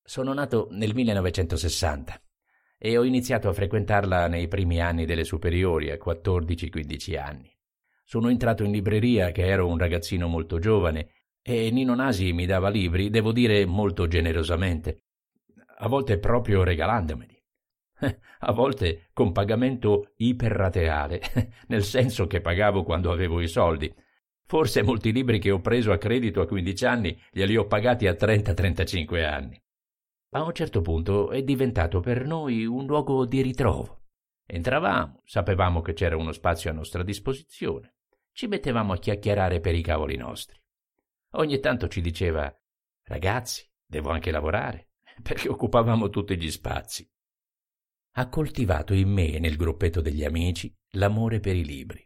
Sono 0.04 0.34
nato 0.34 0.70
nel 0.72 0.96
1960 0.96 2.20
e 2.84 2.98
ho 2.98 3.04
iniziato 3.04 3.48
a 3.48 3.54
frequentarla 3.54 4.28
nei 4.28 4.48
primi 4.48 4.82
anni 4.82 5.06
delle 5.06 5.24
superiori, 5.24 5.92
a 5.92 6.00
14-15 6.04 7.16
anni. 7.16 7.56
Sono 8.04 8.28
entrato 8.28 8.64
in 8.64 8.72
libreria 8.72 9.32
che 9.32 9.46
ero 9.46 9.68
un 9.68 9.78
ragazzino 9.78 10.28
molto 10.28 10.58
giovane 10.58 11.12
e 11.44 11.70
Nino 11.70 11.94
Nasi 11.94 12.34
mi 12.34 12.48
dava 12.48 12.70
libri, 12.70 13.12
devo 13.12 13.32
dire 13.32 13.68
molto 13.68 14.08
generosamente, 14.08 15.04
a 15.78 15.88
volte 15.88 16.18
proprio 16.18 16.64
regalandomeli, 16.64 17.44
a 18.40 18.52
volte 18.52 19.10
con 19.14 19.32
pagamento 19.32 20.14
iperrateale, 20.16 21.22
nel 21.68 21.84
senso 21.84 22.26
che 22.26 22.42
pagavo 22.42 22.82
quando 22.82 23.12
avevo 23.12 23.42
i 23.42 23.48
soldi. 23.48 23.94
Forse 24.44 24.82
molti 24.82 25.12
libri 25.12 25.38
che 25.38 25.52
ho 25.52 25.62
preso 25.62 25.92
a 25.92 26.00
credito 26.00 26.42
a 26.42 26.48
15 26.48 26.86
anni 26.86 27.22
glieli 27.32 27.58
ho 27.58 27.68
pagati 27.68 28.08
a 28.08 28.14
30-35 28.14 29.24
anni. 29.24 29.62
A 30.34 30.44
un 30.44 30.54
certo 30.54 30.82
punto 30.82 31.32
è 31.32 31.44
diventato 31.44 32.00
per 32.00 32.26
noi 32.26 32.66
un 32.66 32.86
luogo 32.86 33.26
di 33.26 33.42
ritrovo. 33.42 34.04
Entravamo, 34.46 35.22
sapevamo 35.26 35.82
che 35.82 35.94
c'era 35.94 36.18
uno 36.18 36.32
spazio 36.32 36.70
a 36.70 36.74
nostra 36.74 37.04
disposizione 37.04 37.96
ci 38.34 38.48
mettevamo 38.48 38.94
a 38.94 38.98
chiacchierare 38.98 39.60
per 39.60 39.76
i 39.76 39.82
cavoli 39.82 40.16
nostri. 40.16 40.60
Ogni 41.32 41.60
tanto 41.60 41.88
ci 41.88 42.02
diceva 42.02 42.54
Ragazzi, 43.04 43.70
devo 43.86 44.10
anche 44.10 44.32
lavorare, 44.32 44.92
perché 45.22 45.50
occupavamo 45.50 46.10
tutti 46.10 46.38
gli 46.38 46.50
spazi. 46.50 47.10
Ha 48.16 48.28
coltivato 48.30 48.94
in 48.94 49.10
me 49.10 49.34
e 49.34 49.40
nel 49.40 49.56
gruppetto 49.56 50.02
degli 50.02 50.24
amici 50.24 50.74
l'amore 50.92 51.40
per 51.40 51.56
i 51.56 51.64
libri, 51.64 52.06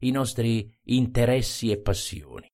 i 0.00 0.10
nostri 0.10 0.72
interessi 0.84 1.70
e 1.70 1.80
passioni. 1.80 2.50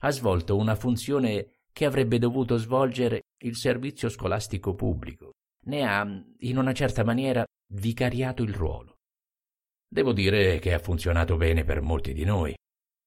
Ha 0.00 0.10
svolto 0.10 0.56
una 0.56 0.74
funzione 0.74 1.58
che 1.72 1.84
avrebbe 1.84 2.18
dovuto 2.18 2.56
svolgere 2.56 3.24
il 3.42 3.56
servizio 3.56 4.08
scolastico 4.08 4.74
pubblico. 4.74 5.32
Ne 5.66 5.82
ha, 5.86 6.06
in 6.38 6.58
una 6.58 6.72
certa 6.72 7.04
maniera, 7.04 7.44
vicariato 7.72 8.42
il 8.42 8.54
ruolo. 8.54 8.96
Devo 9.88 10.12
dire 10.12 10.58
che 10.58 10.74
ha 10.74 10.78
funzionato 10.78 11.36
bene 11.36 11.64
per 11.64 11.80
molti 11.80 12.12
di 12.12 12.24
noi. 12.24 12.56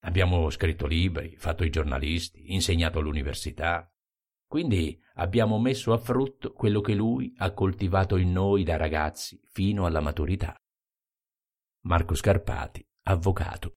Abbiamo 0.03 0.49
scritto 0.49 0.87
libri, 0.87 1.35
fatto 1.37 1.63
i 1.63 1.69
giornalisti, 1.69 2.53
insegnato 2.53 2.99
all'università. 2.99 3.87
Quindi 4.47 4.99
abbiamo 5.15 5.59
messo 5.59 5.93
a 5.93 5.97
frutto 5.97 6.53
quello 6.53 6.81
che 6.81 6.93
lui 6.93 7.33
ha 7.37 7.53
coltivato 7.53 8.17
in 8.17 8.31
noi 8.31 8.63
da 8.63 8.77
ragazzi 8.77 9.39
fino 9.45 9.85
alla 9.85 10.01
maturità. 10.01 10.55
Marco 11.83 12.15
Scarpati, 12.15 12.83
avvocato. 13.03 13.75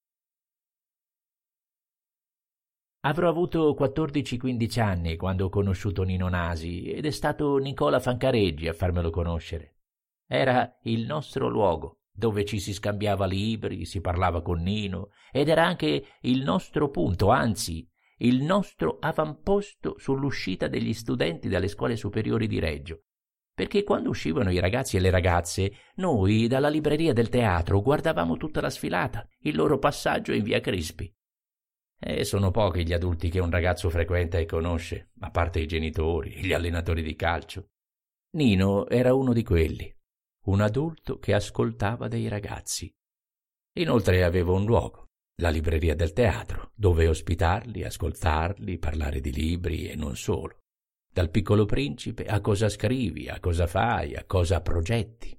Avrò 3.06 3.28
avuto 3.28 3.76
14-15 3.78 4.80
anni 4.80 5.16
quando 5.16 5.44
ho 5.44 5.48
conosciuto 5.50 6.04
Nino 6.04 6.28
Nasi 6.30 6.84
ed 6.84 7.04
è 7.04 7.10
stato 7.10 7.58
Nicola 7.58 8.00
Fancareggi 8.00 8.66
a 8.66 8.72
farmelo 8.72 9.10
conoscere. 9.10 9.74
Era 10.26 10.78
il 10.84 11.04
nostro 11.04 11.48
luogo, 11.48 11.98
dove 12.10 12.46
ci 12.46 12.58
si 12.58 12.72
scambiava 12.72 13.26
libri, 13.26 13.84
si 13.84 14.00
parlava 14.00 14.40
con 14.40 14.62
Nino, 14.62 15.10
ed 15.32 15.50
era 15.50 15.66
anche 15.66 16.06
il 16.22 16.42
nostro 16.42 16.88
punto, 16.88 17.28
anzi, 17.28 17.86
il 18.20 18.42
nostro 18.42 18.96
avamposto 19.00 19.96
sull'uscita 19.98 20.66
degli 20.66 20.94
studenti 20.94 21.50
dalle 21.50 21.68
scuole 21.68 21.96
superiori 21.96 22.46
di 22.46 22.58
Reggio. 22.58 23.02
Perché 23.54 23.84
quando 23.84 24.08
uscivano 24.08 24.50
i 24.50 24.60
ragazzi 24.60 24.96
e 24.96 25.00
le 25.00 25.10
ragazze, 25.10 25.72
noi 25.96 26.46
dalla 26.46 26.70
libreria 26.70 27.12
del 27.12 27.28
teatro 27.28 27.82
guardavamo 27.82 28.38
tutta 28.38 28.62
la 28.62 28.70
sfilata, 28.70 29.28
il 29.40 29.56
loro 29.56 29.78
passaggio 29.78 30.32
in 30.32 30.42
via 30.42 30.60
Crispi. 30.60 31.14
E 31.98 32.24
sono 32.24 32.50
pochi 32.50 32.86
gli 32.86 32.92
adulti 32.92 33.30
che 33.30 33.40
un 33.40 33.50
ragazzo 33.50 33.90
frequenta 33.90 34.38
e 34.38 34.46
conosce, 34.46 35.10
a 35.20 35.30
parte 35.30 35.60
i 35.60 35.66
genitori, 35.66 36.44
gli 36.44 36.52
allenatori 36.52 37.02
di 37.02 37.16
calcio. 37.16 37.68
Nino 38.36 38.88
era 38.88 39.14
uno 39.14 39.32
di 39.32 39.42
quelli 39.42 39.94
un 40.44 40.60
adulto 40.60 41.18
che 41.18 41.32
ascoltava 41.32 42.08
dei 42.08 42.28
ragazzi. 42.28 42.92
Inoltre 43.78 44.24
avevo 44.24 44.54
un 44.54 44.64
luogo, 44.64 45.06
la 45.40 45.48
libreria 45.48 45.94
del 45.94 46.12
teatro, 46.12 46.72
dove 46.74 47.08
ospitarli, 47.08 47.82
ascoltarli, 47.82 48.78
parlare 48.78 49.20
di 49.20 49.32
libri 49.32 49.88
e 49.88 49.96
non 49.96 50.16
solo. 50.16 50.58
Dal 51.10 51.30
piccolo 51.30 51.64
principe 51.64 52.24
a 52.26 52.40
cosa 52.40 52.68
scrivi, 52.68 53.28
a 53.28 53.40
cosa 53.40 53.66
fai, 53.66 54.14
a 54.14 54.24
cosa 54.24 54.60
progetti. 54.60 55.36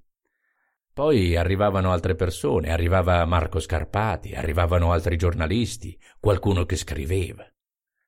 Poi 0.96 1.36
arrivavano 1.36 1.92
altre 1.92 2.14
persone, 2.14 2.72
arrivava 2.72 3.22
Marco 3.26 3.60
Scarpati, 3.60 4.32
arrivavano 4.32 4.92
altri 4.92 5.18
giornalisti, 5.18 5.94
qualcuno 6.18 6.64
che 6.64 6.76
scriveva. 6.76 7.46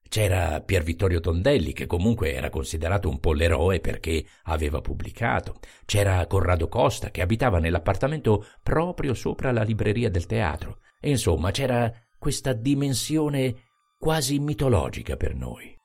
C'era 0.08 0.62
Pier 0.62 0.84
Vittorio 0.84 1.20
Tondelli, 1.20 1.74
che 1.74 1.84
comunque 1.84 2.32
era 2.32 2.48
considerato 2.48 3.10
un 3.10 3.20
po' 3.20 3.34
l'eroe 3.34 3.80
perché 3.80 4.24
aveva 4.44 4.80
pubblicato. 4.80 5.58
C'era 5.84 6.26
Corrado 6.26 6.68
Costa, 6.68 7.10
che 7.10 7.20
abitava 7.20 7.58
nell'appartamento 7.58 8.46
proprio 8.62 9.12
sopra 9.12 9.52
la 9.52 9.64
libreria 9.64 10.08
del 10.08 10.24
teatro. 10.24 10.78
E 10.98 11.10
insomma, 11.10 11.50
c'era 11.50 11.92
questa 12.18 12.54
dimensione 12.54 13.64
quasi 13.98 14.38
mitologica 14.38 15.18
per 15.18 15.34
noi. 15.34 15.76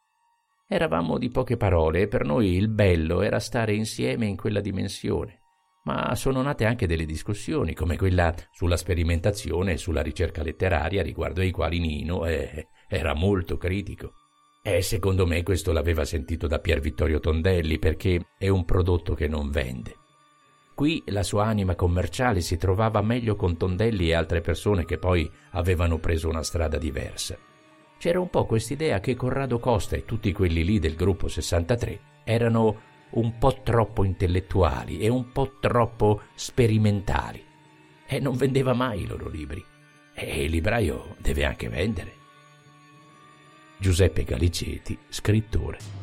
Eravamo 0.69 1.17
di 1.17 1.27
poche 1.27 1.57
parole 1.57 2.03
e 2.03 2.07
per 2.07 2.23
noi 2.23 2.53
il 2.53 2.69
bello 2.69 3.21
era 3.21 3.41
stare 3.41 3.73
insieme 3.73 4.25
in 4.25 4.37
quella 4.37 4.61
dimensione. 4.61 5.42
Ma 5.83 6.15
sono 6.15 6.41
nate 6.41 6.65
anche 6.65 6.87
delle 6.87 7.05
discussioni, 7.05 7.73
come 7.73 7.97
quella 7.97 8.33
sulla 8.51 8.77
sperimentazione 8.77 9.73
e 9.73 9.77
sulla 9.77 10.01
ricerca 10.01 10.41
letteraria, 10.41 11.03
riguardo 11.03 11.41
ai 11.41 11.51
quali 11.51 11.79
Nino 11.79 12.25
eh, 12.25 12.69
era 12.87 13.13
molto 13.13 13.57
critico. 13.57 14.13
E 14.61 14.81
secondo 14.81 15.27
me 15.27 15.43
questo 15.43 15.73
l'aveva 15.73 16.05
sentito 16.05 16.47
da 16.47 16.59
Pier 16.59 16.79
Vittorio 16.79 17.19
Tondelli 17.19 17.79
perché 17.79 18.27
è 18.37 18.47
un 18.47 18.63
prodotto 18.63 19.13
che 19.13 19.27
non 19.27 19.49
vende. 19.49 19.97
Qui 20.73 21.03
la 21.07 21.21
sua 21.21 21.45
anima 21.45 21.75
commerciale 21.75 22.39
si 22.39 22.57
trovava 22.57 23.01
meglio 23.01 23.35
con 23.35 23.57
Tondelli 23.57 24.09
e 24.09 24.13
altre 24.13 24.39
persone 24.39 24.85
che 24.85 24.97
poi 24.97 25.29
avevano 25.51 25.99
preso 25.99 26.29
una 26.29 26.43
strada 26.43 26.77
diversa. 26.77 27.37
C'era 27.97 28.21
un 28.21 28.29
po' 28.29 28.45
quest'idea 28.45 29.01
che 29.01 29.15
Corrado 29.15 29.59
Costa 29.59 29.97
e 29.97 30.05
tutti 30.05 30.31
quelli 30.31 30.63
lì 30.63 30.79
del 30.79 30.95
gruppo 30.95 31.27
63 31.27 31.99
erano 32.23 32.91
un 33.13 33.37
po' 33.37 33.61
troppo 33.63 34.03
intellettuali 34.03 34.99
e 34.99 35.09
un 35.09 35.31
po' 35.31 35.57
troppo 35.59 36.23
sperimentali. 36.35 37.43
E 38.05 38.19
non 38.19 38.35
vendeva 38.35 38.73
mai 38.73 39.01
i 39.01 39.07
loro 39.07 39.27
libri. 39.29 39.63
E 40.13 40.43
il 40.43 40.51
libraio 40.51 41.15
deve 41.19 41.45
anche 41.45 41.69
vendere. 41.69 42.13
Giuseppe 43.77 44.23
Galiceti, 44.23 44.97
scrittore. 45.09 46.02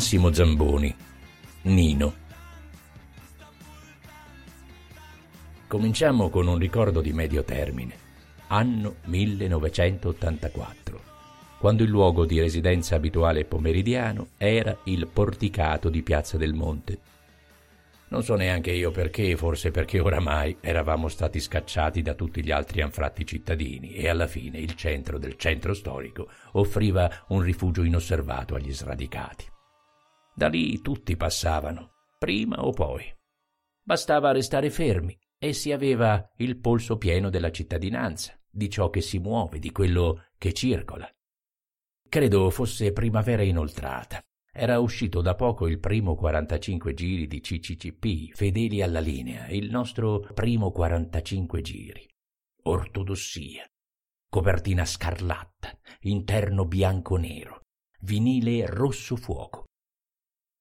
Massimo 0.00 0.32
Zamboni, 0.32 0.96
Nino. 1.64 2.14
Cominciamo 5.66 6.30
con 6.30 6.46
un 6.46 6.56
ricordo 6.56 7.02
di 7.02 7.12
medio 7.12 7.44
termine. 7.44 7.94
Anno 8.46 8.94
1984, 9.04 11.00
quando 11.58 11.82
il 11.82 11.90
luogo 11.90 12.24
di 12.24 12.40
residenza 12.40 12.94
abituale 12.96 13.44
pomeridiano 13.44 14.28
era 14.38 14.74
il 14.84 15.06
porticato 15.06 15.90
di 15.90 16.02
Piazza 16.02 16.38
del 16.38 16.54
Monte, 16.54 16.98
non 18.08 18.22
so 18.22 18.36
neanche 18.36 18.70
io 18.70 18.90
perché, 18.92 19.36
forse 19.36 19.70
perché 19.70 20.00
oramai 20.00 20.56
eravamo 20.62 21.08
stati 21.08 21.38
scacciati 21.40 22.00
da 22.00 22.14
tutti 22.14 22.42
gli 22.42 22.50
altri 22.50 22.80
anfratti 22.80 23.26
cittadini 23.26 23.92
e 23.92 24.08
alla 24.08 24.26
fine 24.26 24.60
il 24.60 24.74
centro 24.76 25.18
del 25.18 25.36
centro 25.36 25.74
storico 25.74 26.26
offriva 26.52 27.26
un 27.28 27.42
rifugio 27.42 27.84
inosservato 27.84 28.54
agli 28.54 28.72
sradicati. 28.72 29.58
Da 30.40 30.48
lì 30.48 30.80
tutti 30.80 31.18
passavano, 31.18 31.90
prima 32.18 32.64
o 32.64 32.70
poi. 32.70 33.04
Bastava 33.82 34.32
restare 34.32 34.70
fermi 34.70 35.14
e 35.36 35.52
si 35.52 35.70
aveva 35.70 36.32
il 36.38 36.56
polso 36.56 36.96
pieno 36.96 37.28
della 37.28 37.50
cittadinanza, 37.50 38.40
di 38.48 38.70
ciò 38.70 38.88
che 38.88 39.02
si 39.02 39.18
muove, 39.18 39.58
di 39.58 39.70
quello 39.70 40.28
che 40.38 40.54
circola. 40.54 41.06
Credo 42.08 42.48
fosse 42.48 42.90
primavera 42.90 43.42
inoltrata 43.42 44.24
era 44.50 44.80
uscito 44.80 45.20
da 45.20 45.34
poco 45.34 45.68
il 45.68 45.78
primo 45.78 46.14
45 46.14 46.94
giri 46.94 47.26
di 47.26 47.40
CCCP, 47.42 48.34
fedeli 48.34 48.80
alla 48.80 48.98
linea, 48.98 49.46
il 49.48 49.70
nostro 49.70 50.20
primo 50.32 50.72
45 50.72 51.60
giri. 51.60 52.08
Ortodossia. 52.62 53.64
Copertina 54.26 54.86
scarlatta, 54.86 55.78
interno 56.00 56.64
bianco-nero, 56.64 57.60
vinile 58.00 58.64
rosso 58.64 59.16
fuoco. 59.16 59.66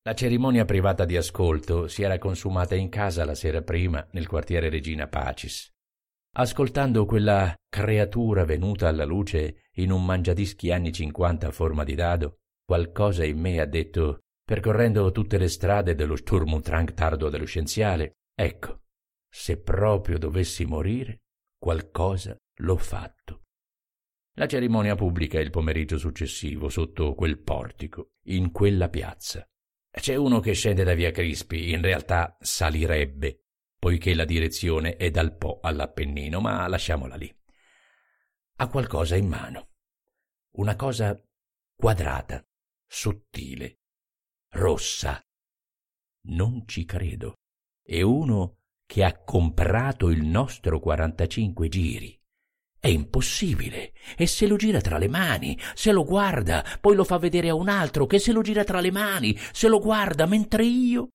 La 0.10 0.16
cerimonia 0.16 0.66
privata 0.66 1.06
di 1.06 1.16
ascolto 1.16 1.88
si 1.88 2.02
era 2.02 2.18
consumata 2.18 2.74
in 2.74 2.90
casa 2.90 3.26
la 3.26 3.36
sera 3.36 3.62
prima 3.62 4.04
nel 4.14 4.26
quartiere 4.26 4.68
Regina 4.68 5.08
Pacis. 5.08 5.72
Ascoltando 6.36 7.06
quella 7.06 7.54
creatura 7.70 8.44
venuta 8.44 8.88
alla 8.88 9.06
luce 9.06 9.68
in 9.74 9.92
un 9.92 10.04
mangiadischi 10.04 10.72
anni 10.72 10.92
cinquanta 10.92 11.50
a 11.50 11.52
forma 11.52 11.84
di 11.84 11.94
dado, 11.94 12.40
Qualcosa 12.66 13.24
in 13.24 13.40
me 13.40 13.60
ha 13.60 13.68
detto, 13.68 14.22
percorrendo 14.44 15.12
tutte 15.12 15.38
le 15.38 15.48
strade 15.48 15.94
dello 15.94 16.16
Sturm 16.16 16.54
und 16.54 16.64
Drang 16.64 16.92
tardo 16.96 17.28
adolescenziale, 17.28 18.14
ecco, 18.34 18.86
se 19.32 19.62
proprio 19.62 20.18
dovessi 20.18 20.66
morire, 20.66 21.20
qualcosa 21.56 22.36
l'ho 22.62 22.78
fatto. 22.78 23.44
La 24.40 24.48
cerimonia 24.48 24.96
pubblica 24.96 25.40
il 25.40 25.52
pomeriggio 25.52 26.00
successivo 26.00 26.68
sotto 26.68 27.14
quel 27.14 27.38
portico, 27.38 28.14
in 28.24 28.52
quella 28.52 28.90
piazza. 28.90 29.48
C'è 30.00 30.16
uno 30.16 30.40
che 30.40 30.54
scende 30.54 30.86
da 30.86 30.94
via 30.94 31.12
Crispi, 31.12 31.72
in 31.72 31.82
realtà 31.82 32.38
salirebbe, 32.40 33.48
poiché 33.78 34.16
la 34.16 34.24
direzione 34.24 34.96
è 34.96 35.12
dal 35.12 35.36
Po 35.36 35.60
all'Appennino, 35.62 36.40
ma 36.40 36.66
lasciamola 36.68 37.16
lì. 37.16 37.34
Ha 38.56 38.68
qualcosa 38.70 39.18
in 39.18 39.28
mano. 39.28 39.72
Una 40.56 40.76
cosa 40.78 41.22
quadrata, 41.76 42.44
sottile, 42.88 43.82
rossa. 44.54 45.22
Non 46.28 46.66
ci 46.66 46.86
credo. 46.86 47.40
È 47.82 48.02
uno 48.02 48.62
che 48.86 49.04
ha 49.04 49.22
comprato 49.22 50.10
il 50.10 50.24
nostro 50.24 50.80
45 50.80 51.68
giri. 51.68 52.19
È 52.80 52.88
impossibile. 52.88 53.92
E 54.16 54.26
se 54.26 54.48
lo 54.48 54.56
gira 54.56 54.80
tra 54.80 54.98
le 54.98 55.10
mani, 55.10 55.60
se 55.74 55.92
lo 55.92 56.06
guarda, 56.06 56.64
poi 56.80 56.96
lo 56.96 57.04
fa 57.04 57.18
vedere 57.18 57.50
a 57.50 57.56
un 57.56 57.68
altro 57.68 58.06
che 58.06 58.20
se 58.20 58.32
lo 58.32 58.42
gira 58.42 58.64
tra 58.64 58.80
le 58.80 58.92
mani, 58.92 59.38
se 59.52 59.68
lo 59.68 59.80
guarda, 59.80 60.26
mentre 60.26 60.64
io 60.64 61.10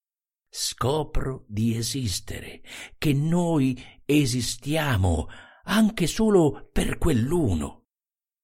scopro 0.51 1.45
di 1.49 1.75
esistere, 1.75 2.61
che 2.99 3.15
noi 3.15 3.83
esistiamo 4.05 5.27
anche 5.65 6.07
solo 6.07 6.69
per 6.71 6.99
quell'uno. 6.99 7.87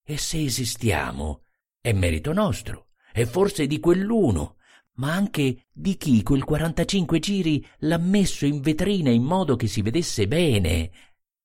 E 0.03 0.17
se 0.17 0.43
esistiamo, 0.43 1.45
è 1.81 1.93
merito 1.93 2.33
nostro 2.33 2.89
e 3.13 3.27
forse 3.27 3.67
di 3.67 3.79
quell'uno, 3.81 4.57
ma 4.95 5.13
anche 5.13 5.67
di 5.71 5.97
chi 5.97 6.23
quel 6.23 6.45
45 6.45 7.19
giri 7.19 7.65
l'ha 7.81 7.99
messo 7.99 8.47
in 8.47 8.61
vetrina 8.61 9.11
in 9.11 9.23
modo 9.23 9.57
che 9.57 9.67
si 9.67 9.83
vedesse 9.83 10.27
bene. 10.27 10.91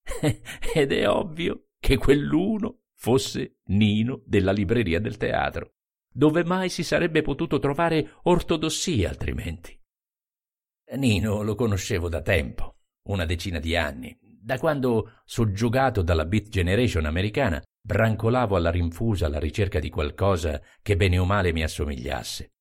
Ed 0.74 0.92
è 0.92 1.10
ovvio 1.10 1.65
che 1.86 1.98
quell'uno 1.98 2.86
fosse 2.96 3.58
Nino 3.66 4.24
della 4.26 4.52
libreria 4.52 5.00
del 5.00 5.18
teatro. 5.18 5.74
Dove 6.12 6.44
mai 6.44 6.70
si 6.70 6.82
sarebbe 6.82 7.22
potuto 7.22 7.60
trovare 7.60 8.16
ortodossia 8.24 9.08
altrimenti? 9.08 9.80
Nino 10.96 11.44
lo 11.44 11.54
conoscevo 11.54 12.10
da 12.10 12.24
tempo, 12.24 12.78
una 13.10 13.26
decina 13.26 13.60
di 13.60 13.76
anni, 13.76 14.18
da 14.20 14.58
quando, 14.58 15.22
soggiogato 15.26 16.02
dalla 16.02 16.26
Beat 16.26 16.48
Generation 16.48 17.06
americana, 17.06 17.62
brancolavo 17.80 18.56
alla 18.56 18.72
rinfusa 18.72 19.28
alla 19.28 19.38
ricerca 19.38 19.78
di 19.80 19.92
qualcosa 19.92 20.60
che 20.82 20.96
bene 20.96 21.20
o 21.20 21.26
male 21.26 21.54
mi 21.54 21.62
assomigliasse. 21.62 22.54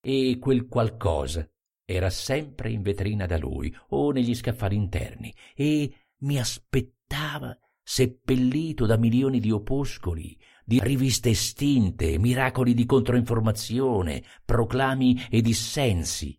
E 0.00 0.38
quel 0.40 0.66
qualcosa 0.66 1.46
era 1.84 2.08
sempre 2.08 2.70
in 2.70 2.80
vetrina 2.80 3.26
da 3.26 3.36
lui 3.36 3.74
o 3.88 4.12
negli 4.12 4.34
scaffali 4.34 4.76
interni 4.76 5.30
e 5.54 5.92
mi 6.20 6.38
aspettava 6.38 7.54
seppellito 7.82 8.86
da 8.86 8.96
milioni 8.96 9.40
di 9.40 9.50
opuscoli, 9.50 10.38
di 10.64 10.80
riviste 10.82 11.30
estinte, 11.30 12.18
miracoli 12.18 12.74
di 12.74 12.86
controinformazione, 12.86 14.22
proclami 14.44 15.26
e 15.30 15.40
dissensi. 15.40 16.38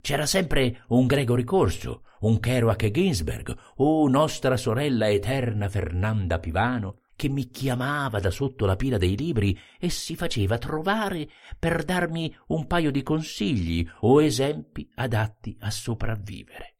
C'era 0.00 0.26
sempre 0.26 0.84
un 0.88 1.06
Gregory 1.06 1.44
Corso, 1.44 2.02
un 2.20 2.38
Kerouac 2.38 2.90
Ginsberg 2.90 3.56
o 3.76 4.08
nostra 4.08 4.56
sorella 4.56 5.10
eterna 5.10 5.68
Fernanda 5.68 6.38
Pivano 6.38 7.00
che 7.16 7.28
mi 7.28 7.48
chiamava 7.50 8.18
da 8.18 8.30
sotto 8.30 8.66
la 8.66 8.76
pila 8.76 8.98
dei 8.98 9.16
libri 9.16 9.58
e 9.78 9.88
si 9.88 10.16
faceva 10.16 10.58
trovare 10.58 11.28
per 11.58 11.84
darmi 11.84 12.34
un 12.48 12.66
paio 12.66 12.90
di 12.90 13.02
consigli 13.02 13.86
o 14.00 14.22
esempi 14.22 14.88
adatti 14.94 15.56
a 15.60 15.70
sopravvivere. 15.70 16.73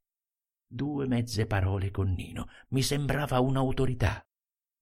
Due 0.74 1.06
mezze 1.06 1.46
parole 1.46 1.92
con 1.92 2.10
Nino 2.14 2.48
mi 2.70 2.82
sembrava 2.82 3.38
un'autorità. 3.38 4.26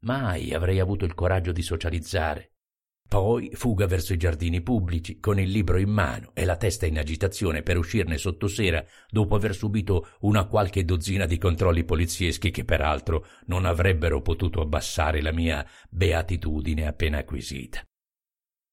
Mai 0.07 0.55
avrei 0.55 0.81
avuto 0.81 1.05
il 1.05 1.12
coraggio 1.12 1.52
di 1.52 1.61
socializzare, 1.61 2.52
poi 3.07 3.50
fuga 3.52 3.87
verso 3.87 4.14
i 4.14 4.16
giardini 4.16 4.62
pubblici, 4.62 5.20
con 5.20 5.38
il 5.38 5.50
libro 5.50 5.76
in 5.76 5.90
mano 5.90 6.31
e 6.33 6.46
la 6.46 6.57
testa 6.57 6.87
in 6.87 6.96
agitazione 6.96 7.62
per 7.62 7.76
uscirne 7.76 8.16
sotto 8.16 8.48
sera 8.48 8.83
dopo 9.11 9.35
aver 9.35 9.55
subito 9.55 10.12
una 10.20 10.46
qualche 10.46 10.87
dozzina 10.87 11.26
di 11.26 11.37
controlli 11.37 11.85
polizieschi 11.85 12.50
che 12.50 12.64
peraltro 12.64 13.26
non 13.48 13.66
avrebbero 13.66 14.22
potuto 14.22 14.62
abbassare 14.62 15.20
la 15.20 15.31
mia 15.31 15.62
beatitudine 15.90 16.87
appena 16.87 17.18
acquisita. 17.18 17.83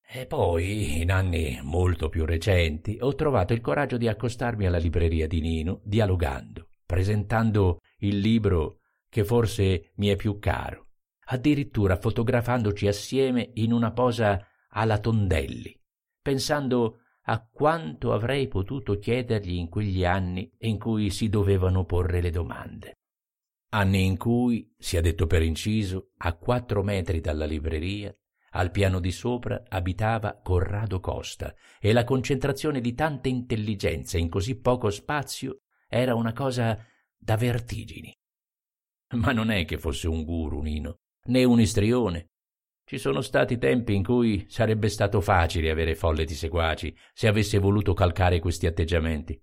E 0.10 0.26
poi, 0.26 1.02
in 1.02 1.12
anni 1.12 1.60
molto 1.64 2.08
più 2.08 2.24
recenti, 2.24 2.98
ho 3.02 3.14
trovato 3.14 3.52
il 3.52 3.60
coraggio 3.60 3.98
di 3.98 4.08
accostarmi 4.08 4.66
alla 4.66 4.78
libreria 4.78 5.28
di 5.28 5.42
Nino, 5.42 5.82
dialogando, 5.84 6.69
presentando 6.90 7.82
il 8.00 8.18
libro 8.18 8.80
che 9.10 9.24
forse 9.24 9.92
mi 9.98 10.08
è 10.08 10.16
più 10.16 10.40
caro, 10.40 10.88
addirittura 11.28 11.98
fotografandoci 11.98 12.88
assieme 12.88 13.52
in 13.54 13.74
una 13.74 13.92
posa 13.92 14.44
alla 14.70 14.98
Tondelli, 14.98 15.80
pensando 16.20 17.02
a 17.26 17.48
quanto 17.48 18.12
avrei 18.12 18.48
potuto 18.48 18.98
chiedergli 18.98 19.54
in 19.54 19.70
quegli 19.70 20.04
anni 20.04 20.52
in 20.62 20.80
cui 20.80 21.12
si 21.12 21.30
dovevano 21.30 21.86
porre 21.86 22.22
le 22.22 22.32
domande. 22.32 22.94
Anni 23.70 24.06
in 24.06 24.18
cui, 24.18 24.74
sia 24.76 25.00
detto 25.00 25.28
per 25.28 25.44
inciso, 25.44 26.14
a 26.18 26.34
quattro 26.34 26.82
metri 26.82 27.22
dalla 27.22 27.46
libreria, 27.46 28.12
al 28.54 28.72
piano 28.72 29.00
di 29.00 29.12
sopra 29.12 29.62
abitava 29.68 30.40
Corrado 30.42 31.00
Costa 31.00 31.54
e 31.80 31.94
la 31.94 32.04
concentrazione 32.04 32.82
di 32.82 32.96
tante 32.96 33.30
intelligenze 33.30 34.18
in 34.18 34.28
così 34.28 34.60
poco 34.60 34.90
spazio 34.90 35.60
era 35.90 36.16
una 36.16 36.32
cosa 36.32 36.86
da 37.18 37.36
vertigini. 37.36 38.16
Ma 39.16 39.34
non 39.34 39.50
è 39.50 39.66
che 39.66 39.78
fosse 39.78 40.08
un 40.08 40.24
guru, 40.24 40.62
Nino 40.62 41.00
né 41.30 41.44
un 41.44 41.60
istrione. 41.60 42.30
Ci 42.84 42.98
sono 42.98 43.22
stati 43.22 43.58
tempi 43.58 43.94
in 43.94 44.04
cui 44.04 44.46
sarebbe 44.50 44.90
stato 44.90 45.22
facile 45.22 45.70
avere 45.70 45.96
folle 45.96 46.26
di 46.26 46.34
seguaci 46.34 46.96
se 47.14 47.28
avesse 47.28 47.60
voluto 47.60 47.94
calcare 47.94 48.40
questi 48.40 48.66
atteggiamenti. 48.66 49.40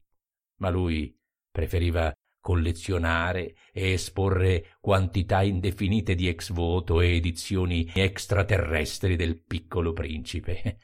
Ma 0.59 0.68
lui 0.68 1.16
preferiva 1.50 2.12
collezionare 2.40 3.54
e 3.72 3.92
esporre 3.92 4.76
quantità 4.80 5.42
indefinite 5.42 6.14
di 6.14 6.28
ex 6.28 6.52
voto 6.52 7.00
e 7.00 7.16
edizioni 7.16 7.88
extraterrestri 7.92 9.16
del 9.16 9.42
piccolo 9.42 9.92
principe. 9.92 10.78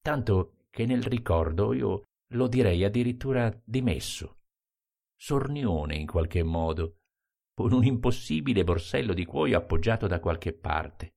Tanto 0.00 0.66
che 0.70 0.84
nel 0.84 1.02
ricordo 1.02 1.72
io 1.72 2.04
lo 2.32 2.48
direi 2.48 2.84
addirittura 2.84 3.52
dimesso. 3.64 4.37
Sornione 5.20 5.96
in 5.96 6.06
qualche 6.06 6.44
modo, 6.44 6.98
con 7.52 7.72
un 7.72 7.84
impossibile 7.84 8.62
borsello 8.62 9.12
di 9.12 9.24
cuoio 9.24 9.58
appoggiato 9.58 10.06
da 10.06 10.20
qualche 10.20 10.52
parte. 10.52 11.14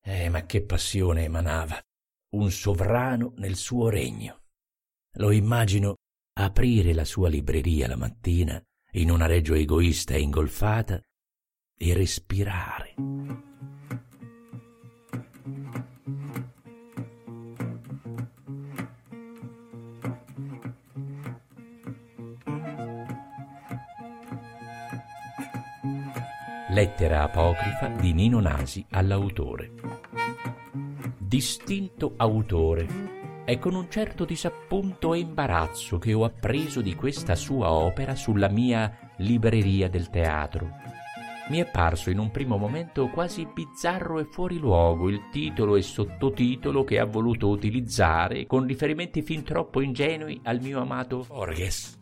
Eh, 0.00 0.28
ma 0.28 0.46
che 0.46 0.62
passione 0.62 1.24
emanava! 1.24 1.78
Un 2.36 2.52
sovrano 2.52 3.32
nel 3.38 3.56
suo 3.56 3.88
regno. 3.88 4.44
Lo 5.14 5.32
immagino 5.32 5.96
aprire 6.38 6.94
la 6.94 7.04
sua 7.04 7.28
libreria 7.28 7.88
la 7.88 7.96
mattina 7.96 8.62
in 8.92 9.10
una 9.10 9.26
reggio 9.26 9.54
egoista 9.54 10.14
e 10.14 10.20
ingolfata 10.20 11.02
e 11.76 11.92
respirare. 11.92 12.94
Lettera 26.72 27.24
apocrifa 27.24 27.88
di 27.88 28.12
Nino 28.12 28.38
Nasi 28.38 28.86
all'autore. 28.90 29.72
Distinto 31.18 32.14
autore, 32.16 32.86
è 33.44 33.58
con 33.58 33.74
un 33.74 33.90
certo 33.90 34.24
disappunto 34.24 35.12
e 35.12 35.18
imbarazzo 35.18 35.98
che 35.98 36.12
ho 36.12 36.22
appreso 36.22 36.80
di 36.80 36.94
questa 36.94 37.34
sua 37.34 37.72
opera 37.72 38.14
sulla 38.14 38.48
mia 38.48 39.12
libreria 39.16 39.88
del 39.88 40.10
teatro. 40.10 40.70
Mi 41.48 41.58
è 41.58 41.68
parso 41.68 42.08
in 42.08 42.20
un 42.20 42.30
primo 42.30 42.56
momento 42.56 43.08
quasi 43.08 43.48
bizzarro 43.52 44.20
e 44.20 44.28
fuori 44.30 44.56
luogo 44.56 45.08
il 45.08 45.22
titolo 45.32 45.74
e 45.74 45.82
sottotitolo 45.82 46.84
che 46.84 47.00
ha 47.00 47.04
voluto 47.04 47.48
utilizzare 47.48 48.46
con 48.46 48.64
riferimenti 48.64 49.22
fin 49.22 49.42
troppo 49.42 49.80
ingenui 49.80 50.40
al 50.44 50.60
mio 50.60 50.80
amato 50.80 51.24
Borges 51.26 51.99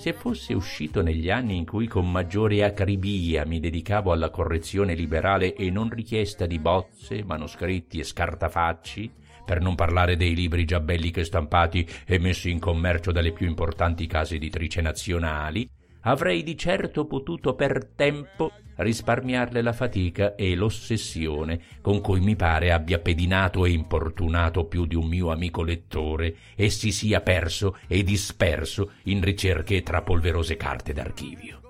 se 0.00 0.14
fosse 0.14 0.54
uscito 0.54 1.02
negli 1.02 1.28
anni 1.28 1.58
in 1.58 1.66
cui 1.66 1.86
con 1.86 2.10
maggiore 2.10 2.64
acribia 2.64 3.44
mi 3.44 3.60
dedicavo 3.60 4.12
alla 4.12 4.30
correzione 4.30 4.94
liberale 4.94 5.52
e 5.52 5.68
non 5.70 5.90
richiesta 5.90 6.46
di 6.46 6.58
bozze, 6.58 7.22
manoscritti 7.22 7.98
e 7.98 8.04
scartafacci, 8.04 9.12
per 9.44 9.60
non 9.60 9.74
parlare 9.74 10.16
dei 10.16 10.34
libri 10.34 10.64
già 10.64 10.80
belli 10.80 11.10
che 11.10 11.22
stampati 11.22 11.86
e 12.06 12.18
messi 12.18 12.48
in 12.48 12.60
commercio 12.60 13.12
dalle 13.12 13.32
più 13.32 13.46
importanti 13.46 14.06
case 14.06 14.36
editrici 14.36 14.80
nazionali, 14.80 15.68
avrei 16.02 16.42
di 16.42 16.56
certo 16.56 17.06
potuto 17.06 17.54
per 17.54 17.84
tempo 17.94 18.52
risparmiarle 18.76 19.60
la 19.60 19.72
fatica 19.72 20.34
e 20.34 20.54
l'ossessione 20.54 21.60
con 21.80 22.00
cui 22.00 22.20
mi 22.20 22.36
pare 22.36 22.72
abbia 22.72 22.98
pedinato 22.98 23.64
e 23.64 23.70
importunato 23.70 24.64
più 24.64 24.86
di 24.86 24.94
un 24.94 25.06
mio 25.06 25.30
amico 25.30 25.62
lettore 25.62 26.34
e 26.54 26.70
si 26.70 26.90
sia 26.90 27.20
perso 27.20 27.76
e 27.86 28.02
disperso 28.02 28.92
in 29.04 29.20
ricerche 29.22 29.82
tra 29.82 30.02
polverose 30.02 30.56
carte 30.56 30.92
d'archivio. 30.92 31.60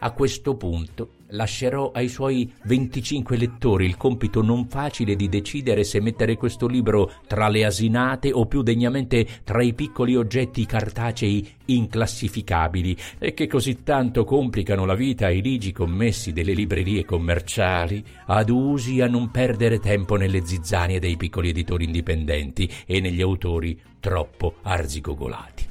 A 0.00 0.10
questo 0.12 0.56
punto 0.56 1.15
lascerò 1.30 1.90
ai 1.92 2.08
suoi 2.08 2.52
25 2.64 3.36
lettori 3.36 3.84
il 3.84 3.96
compito 3.96 4.42
non 4.42 4.66
facile 4.68 5.16
di 5.16 5.28
decidere 5.28 5.84
se 5.84 6.00
mettere 6.00 6.36
questo 6.36 6.66
libro 6.66 7.12
tra 7.26 7.48
le 7.48 7.64
asinate 7.64 8.32
o 8.32 8.46
più 8.46 8.62
degnamente 8.62 9.26
tra 9.44 9.62
i 9.62 9.74
piccoli 9.74 10.16
oggetti 10.16 10.66
cartacei 10.66 11.48
inclassificabili 11.66 12.96
e 13.18 13.34
che 13.34 13.46
così 13.46 13.82
tanto 13.82 14.24
complicano 14.24 14.84
la 14.84 14.94
vita 14.94 15.26
ai 15.26 15.42
ligi 15.42 15.72
commessi 15.72 16.32
delle 16.32 16.52
librerie 16.52 17.04
commerciali, 17.04 18.04
adusi 18.26 19.00
a 19.00 19.08
non 19.08 19.30
perdere 19.30 19.78
tempo 19.78 20.16
nelle 20.16 20.44
zizzanie 20.44 21.00
dei 21.00 21.16
piccoli 21.16 21.48
editori 21.50 21.84
indipendenti 21.84 22.70
e 22.86 23.00
negli 23.00 23.20
autori 23.20 23.80
troppo 24.00 24.54
arzigogolati. 24.62 25.64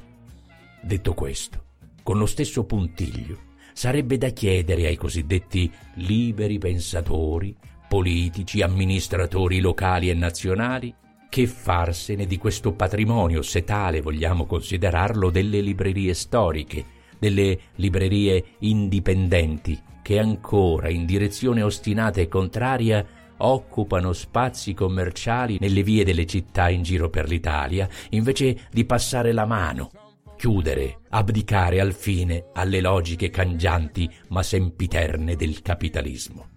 Detto 0.81 1.13
questo, 1.13 1.63
con 2.03 2.17
lo 2.17 2.25
stesso 2.25 2.65
puntiglio, 2.65 3.44
sarebbe 3.75 4.17
da 4.17 4.29
chiedere 4.29 4.87
ai 4.87 4.95
cosiddetti 4.95 5.69
liberi 5.95 6.57
pensatori, 6.57 7.53
politici, 7.89 8.61
amministratori 8.61 9.59
locali 9.59 10.09
e 10.09 10.13
nazionali, 10.13 10.95
che 11.29 11.45
farsene 11.45 12.25
di 12.25 12.37
questo 12.37 12.71
patrimonio, 12.71 13.41
se 13.41 13.65
tale 13.65 13.99
vogliamo 13.99 14.45
considerarlo, 14.45 15.29
delle 15.29 15.59
librerie 15.59 16.13
storiche, 16.13 16.85
delle 17.19 17.59
librerie 17.75 18.45
indipendenti, 18.59 19.77
che 20.01 20.19
ancora, 20.19 20.89
in 20.89 21.05
direzione 21.05 21.61
ostinata 21.61 22.21
e 22.21 22.29
contraria, 22.29 23.05
occupano 23.37 24.13
spazi 24.13 24.73
commerciali 24.73 25.57
nelle 25.59 25.83
vie 25.83 26.05
delle 26.05 26.25
città 26.25 26.69
in 26.69 26.81
giro 26.81 27.09
per 27.09 27.27
l'Italia, 27.27 27.89
invece 28.11 28.67
di 28.71 28.85
passare 28.85 29.33
la 29.33 29.45
mano 29.45 29.91
chiudere, 30.35 30.99
abdicare 31.09 31.79
al 31.79 31.93
fine 31.93 32.47
alle 32.53 32.81
logiche 32.81 33.29
cangianti 33.29 34.09
ma 34.29 34.43
sempiterne 34.43 35.35
del 35.35 35.61
capitalismo. 35.61 36.49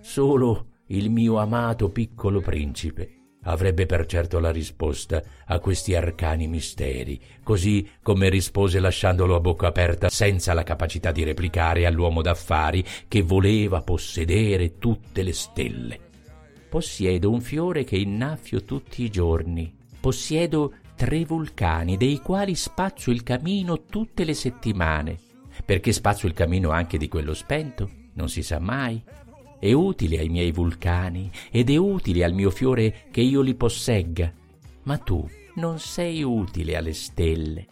Solo 0.00 0.66
il 0.86 1.10
mio 1.10 1.38
amato 1.38 1.90
piccolo 1.90 2.40
principe 2.40 3.12
avrebbe 3.42 3.86
per 3.86 4.06
certo 4.06 4.38
la 4.38 4.50
risposta 4.50 5.22
a 5.46 5.58
questi 5.58 5.94
arcani 5.94 6.48
misteri, 6.48 7.20
così 7.42 7.88
come 8.02 8.28
rispose 8.28 8.80
lasciandolo 8.80 9.36
a 9.36 9.40
bocca 9.40 9.68
aperta 9.68 10.08
senza 10.08 10.52
la 10.52 10.62
capacità 10.62 11.12
di 11.12 11.24
replicare 11.24 11.86
all'uomo 11.86 12.20
d'affari 12.20 12.84
che 13.06 13.22
voleva 13.22 13.82
possedere 13.82 14.78
tutte 14.78 15.22
le 15.22 15.32
stelle. 15.32 16.00
Possiedo 16.68 17.30
un 17.30 17.40
fiore 17.40 17.84
che 17.84 17.96
innaffio 17.96 18.64
tutti 18.64 19.02
i 19.02 19.10
giorni, 19.10 19.74
possiedo 19.98 20.74
tre 20.98 21.24
vulcani, 21.24 21.96
dei 21.96 22.18
quali 22.18 22.56
spazzo 22.56 23.12
il 23.12 23.22
camino 23.22 23.84
tutte 23.84 24.24
le 24.24 24.34
settimane. 24.34 25.16
Perché 25.64 25.92
spazzo 25.92 26.26
il 26.26 26.32
camino 26.32 26.70
anche 26.70 26.98
di 26.98 27.06
quello 27.06 27.34
spento? 27.34 27.88
Non 28.14 28.28
si 28.28 28.42
sa 28.42 28.58
mai. 28.58 29.00
È 29.60 29.72
utile 29.72 30.18
ai 30.18 30.28
miei 30.28 30.50
vulcani 30.50 31.30
ed 31.52 31.70
è 31.70 31.76
utile 31.76 32.24
al 32.24 32.32
mio 32.32 32.50
fiore 32.50 33.04
che 33.12 33.20
io 33.20 33.42
li 33.42 33.54
possegga. 33.54 34.32
Ma 34.82 34.98
tu 34.98 35.24
non 35.54 35.78
sei 35.78 36.24
utile 36.24 36.76
alle 36.76 36.94
stelle. 36.94 37.66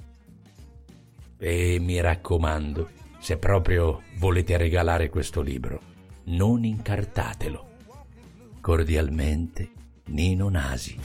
E 1.36 1.78
mi 1.80 2.00
raccomando, 2.00 2.90
se 3.18 3.38
proprio 3.38 4.02
volete 4.18 4.56
regalare 4.56 5.10
questo 5.10 5.40
libro, 5.40 5.80
non 6.26 6.64
incartatelo. 6.64 7.70
Cordialmente, 8.60 9.70
Nino 10.04 10.48
Nasi. 10.48 10.96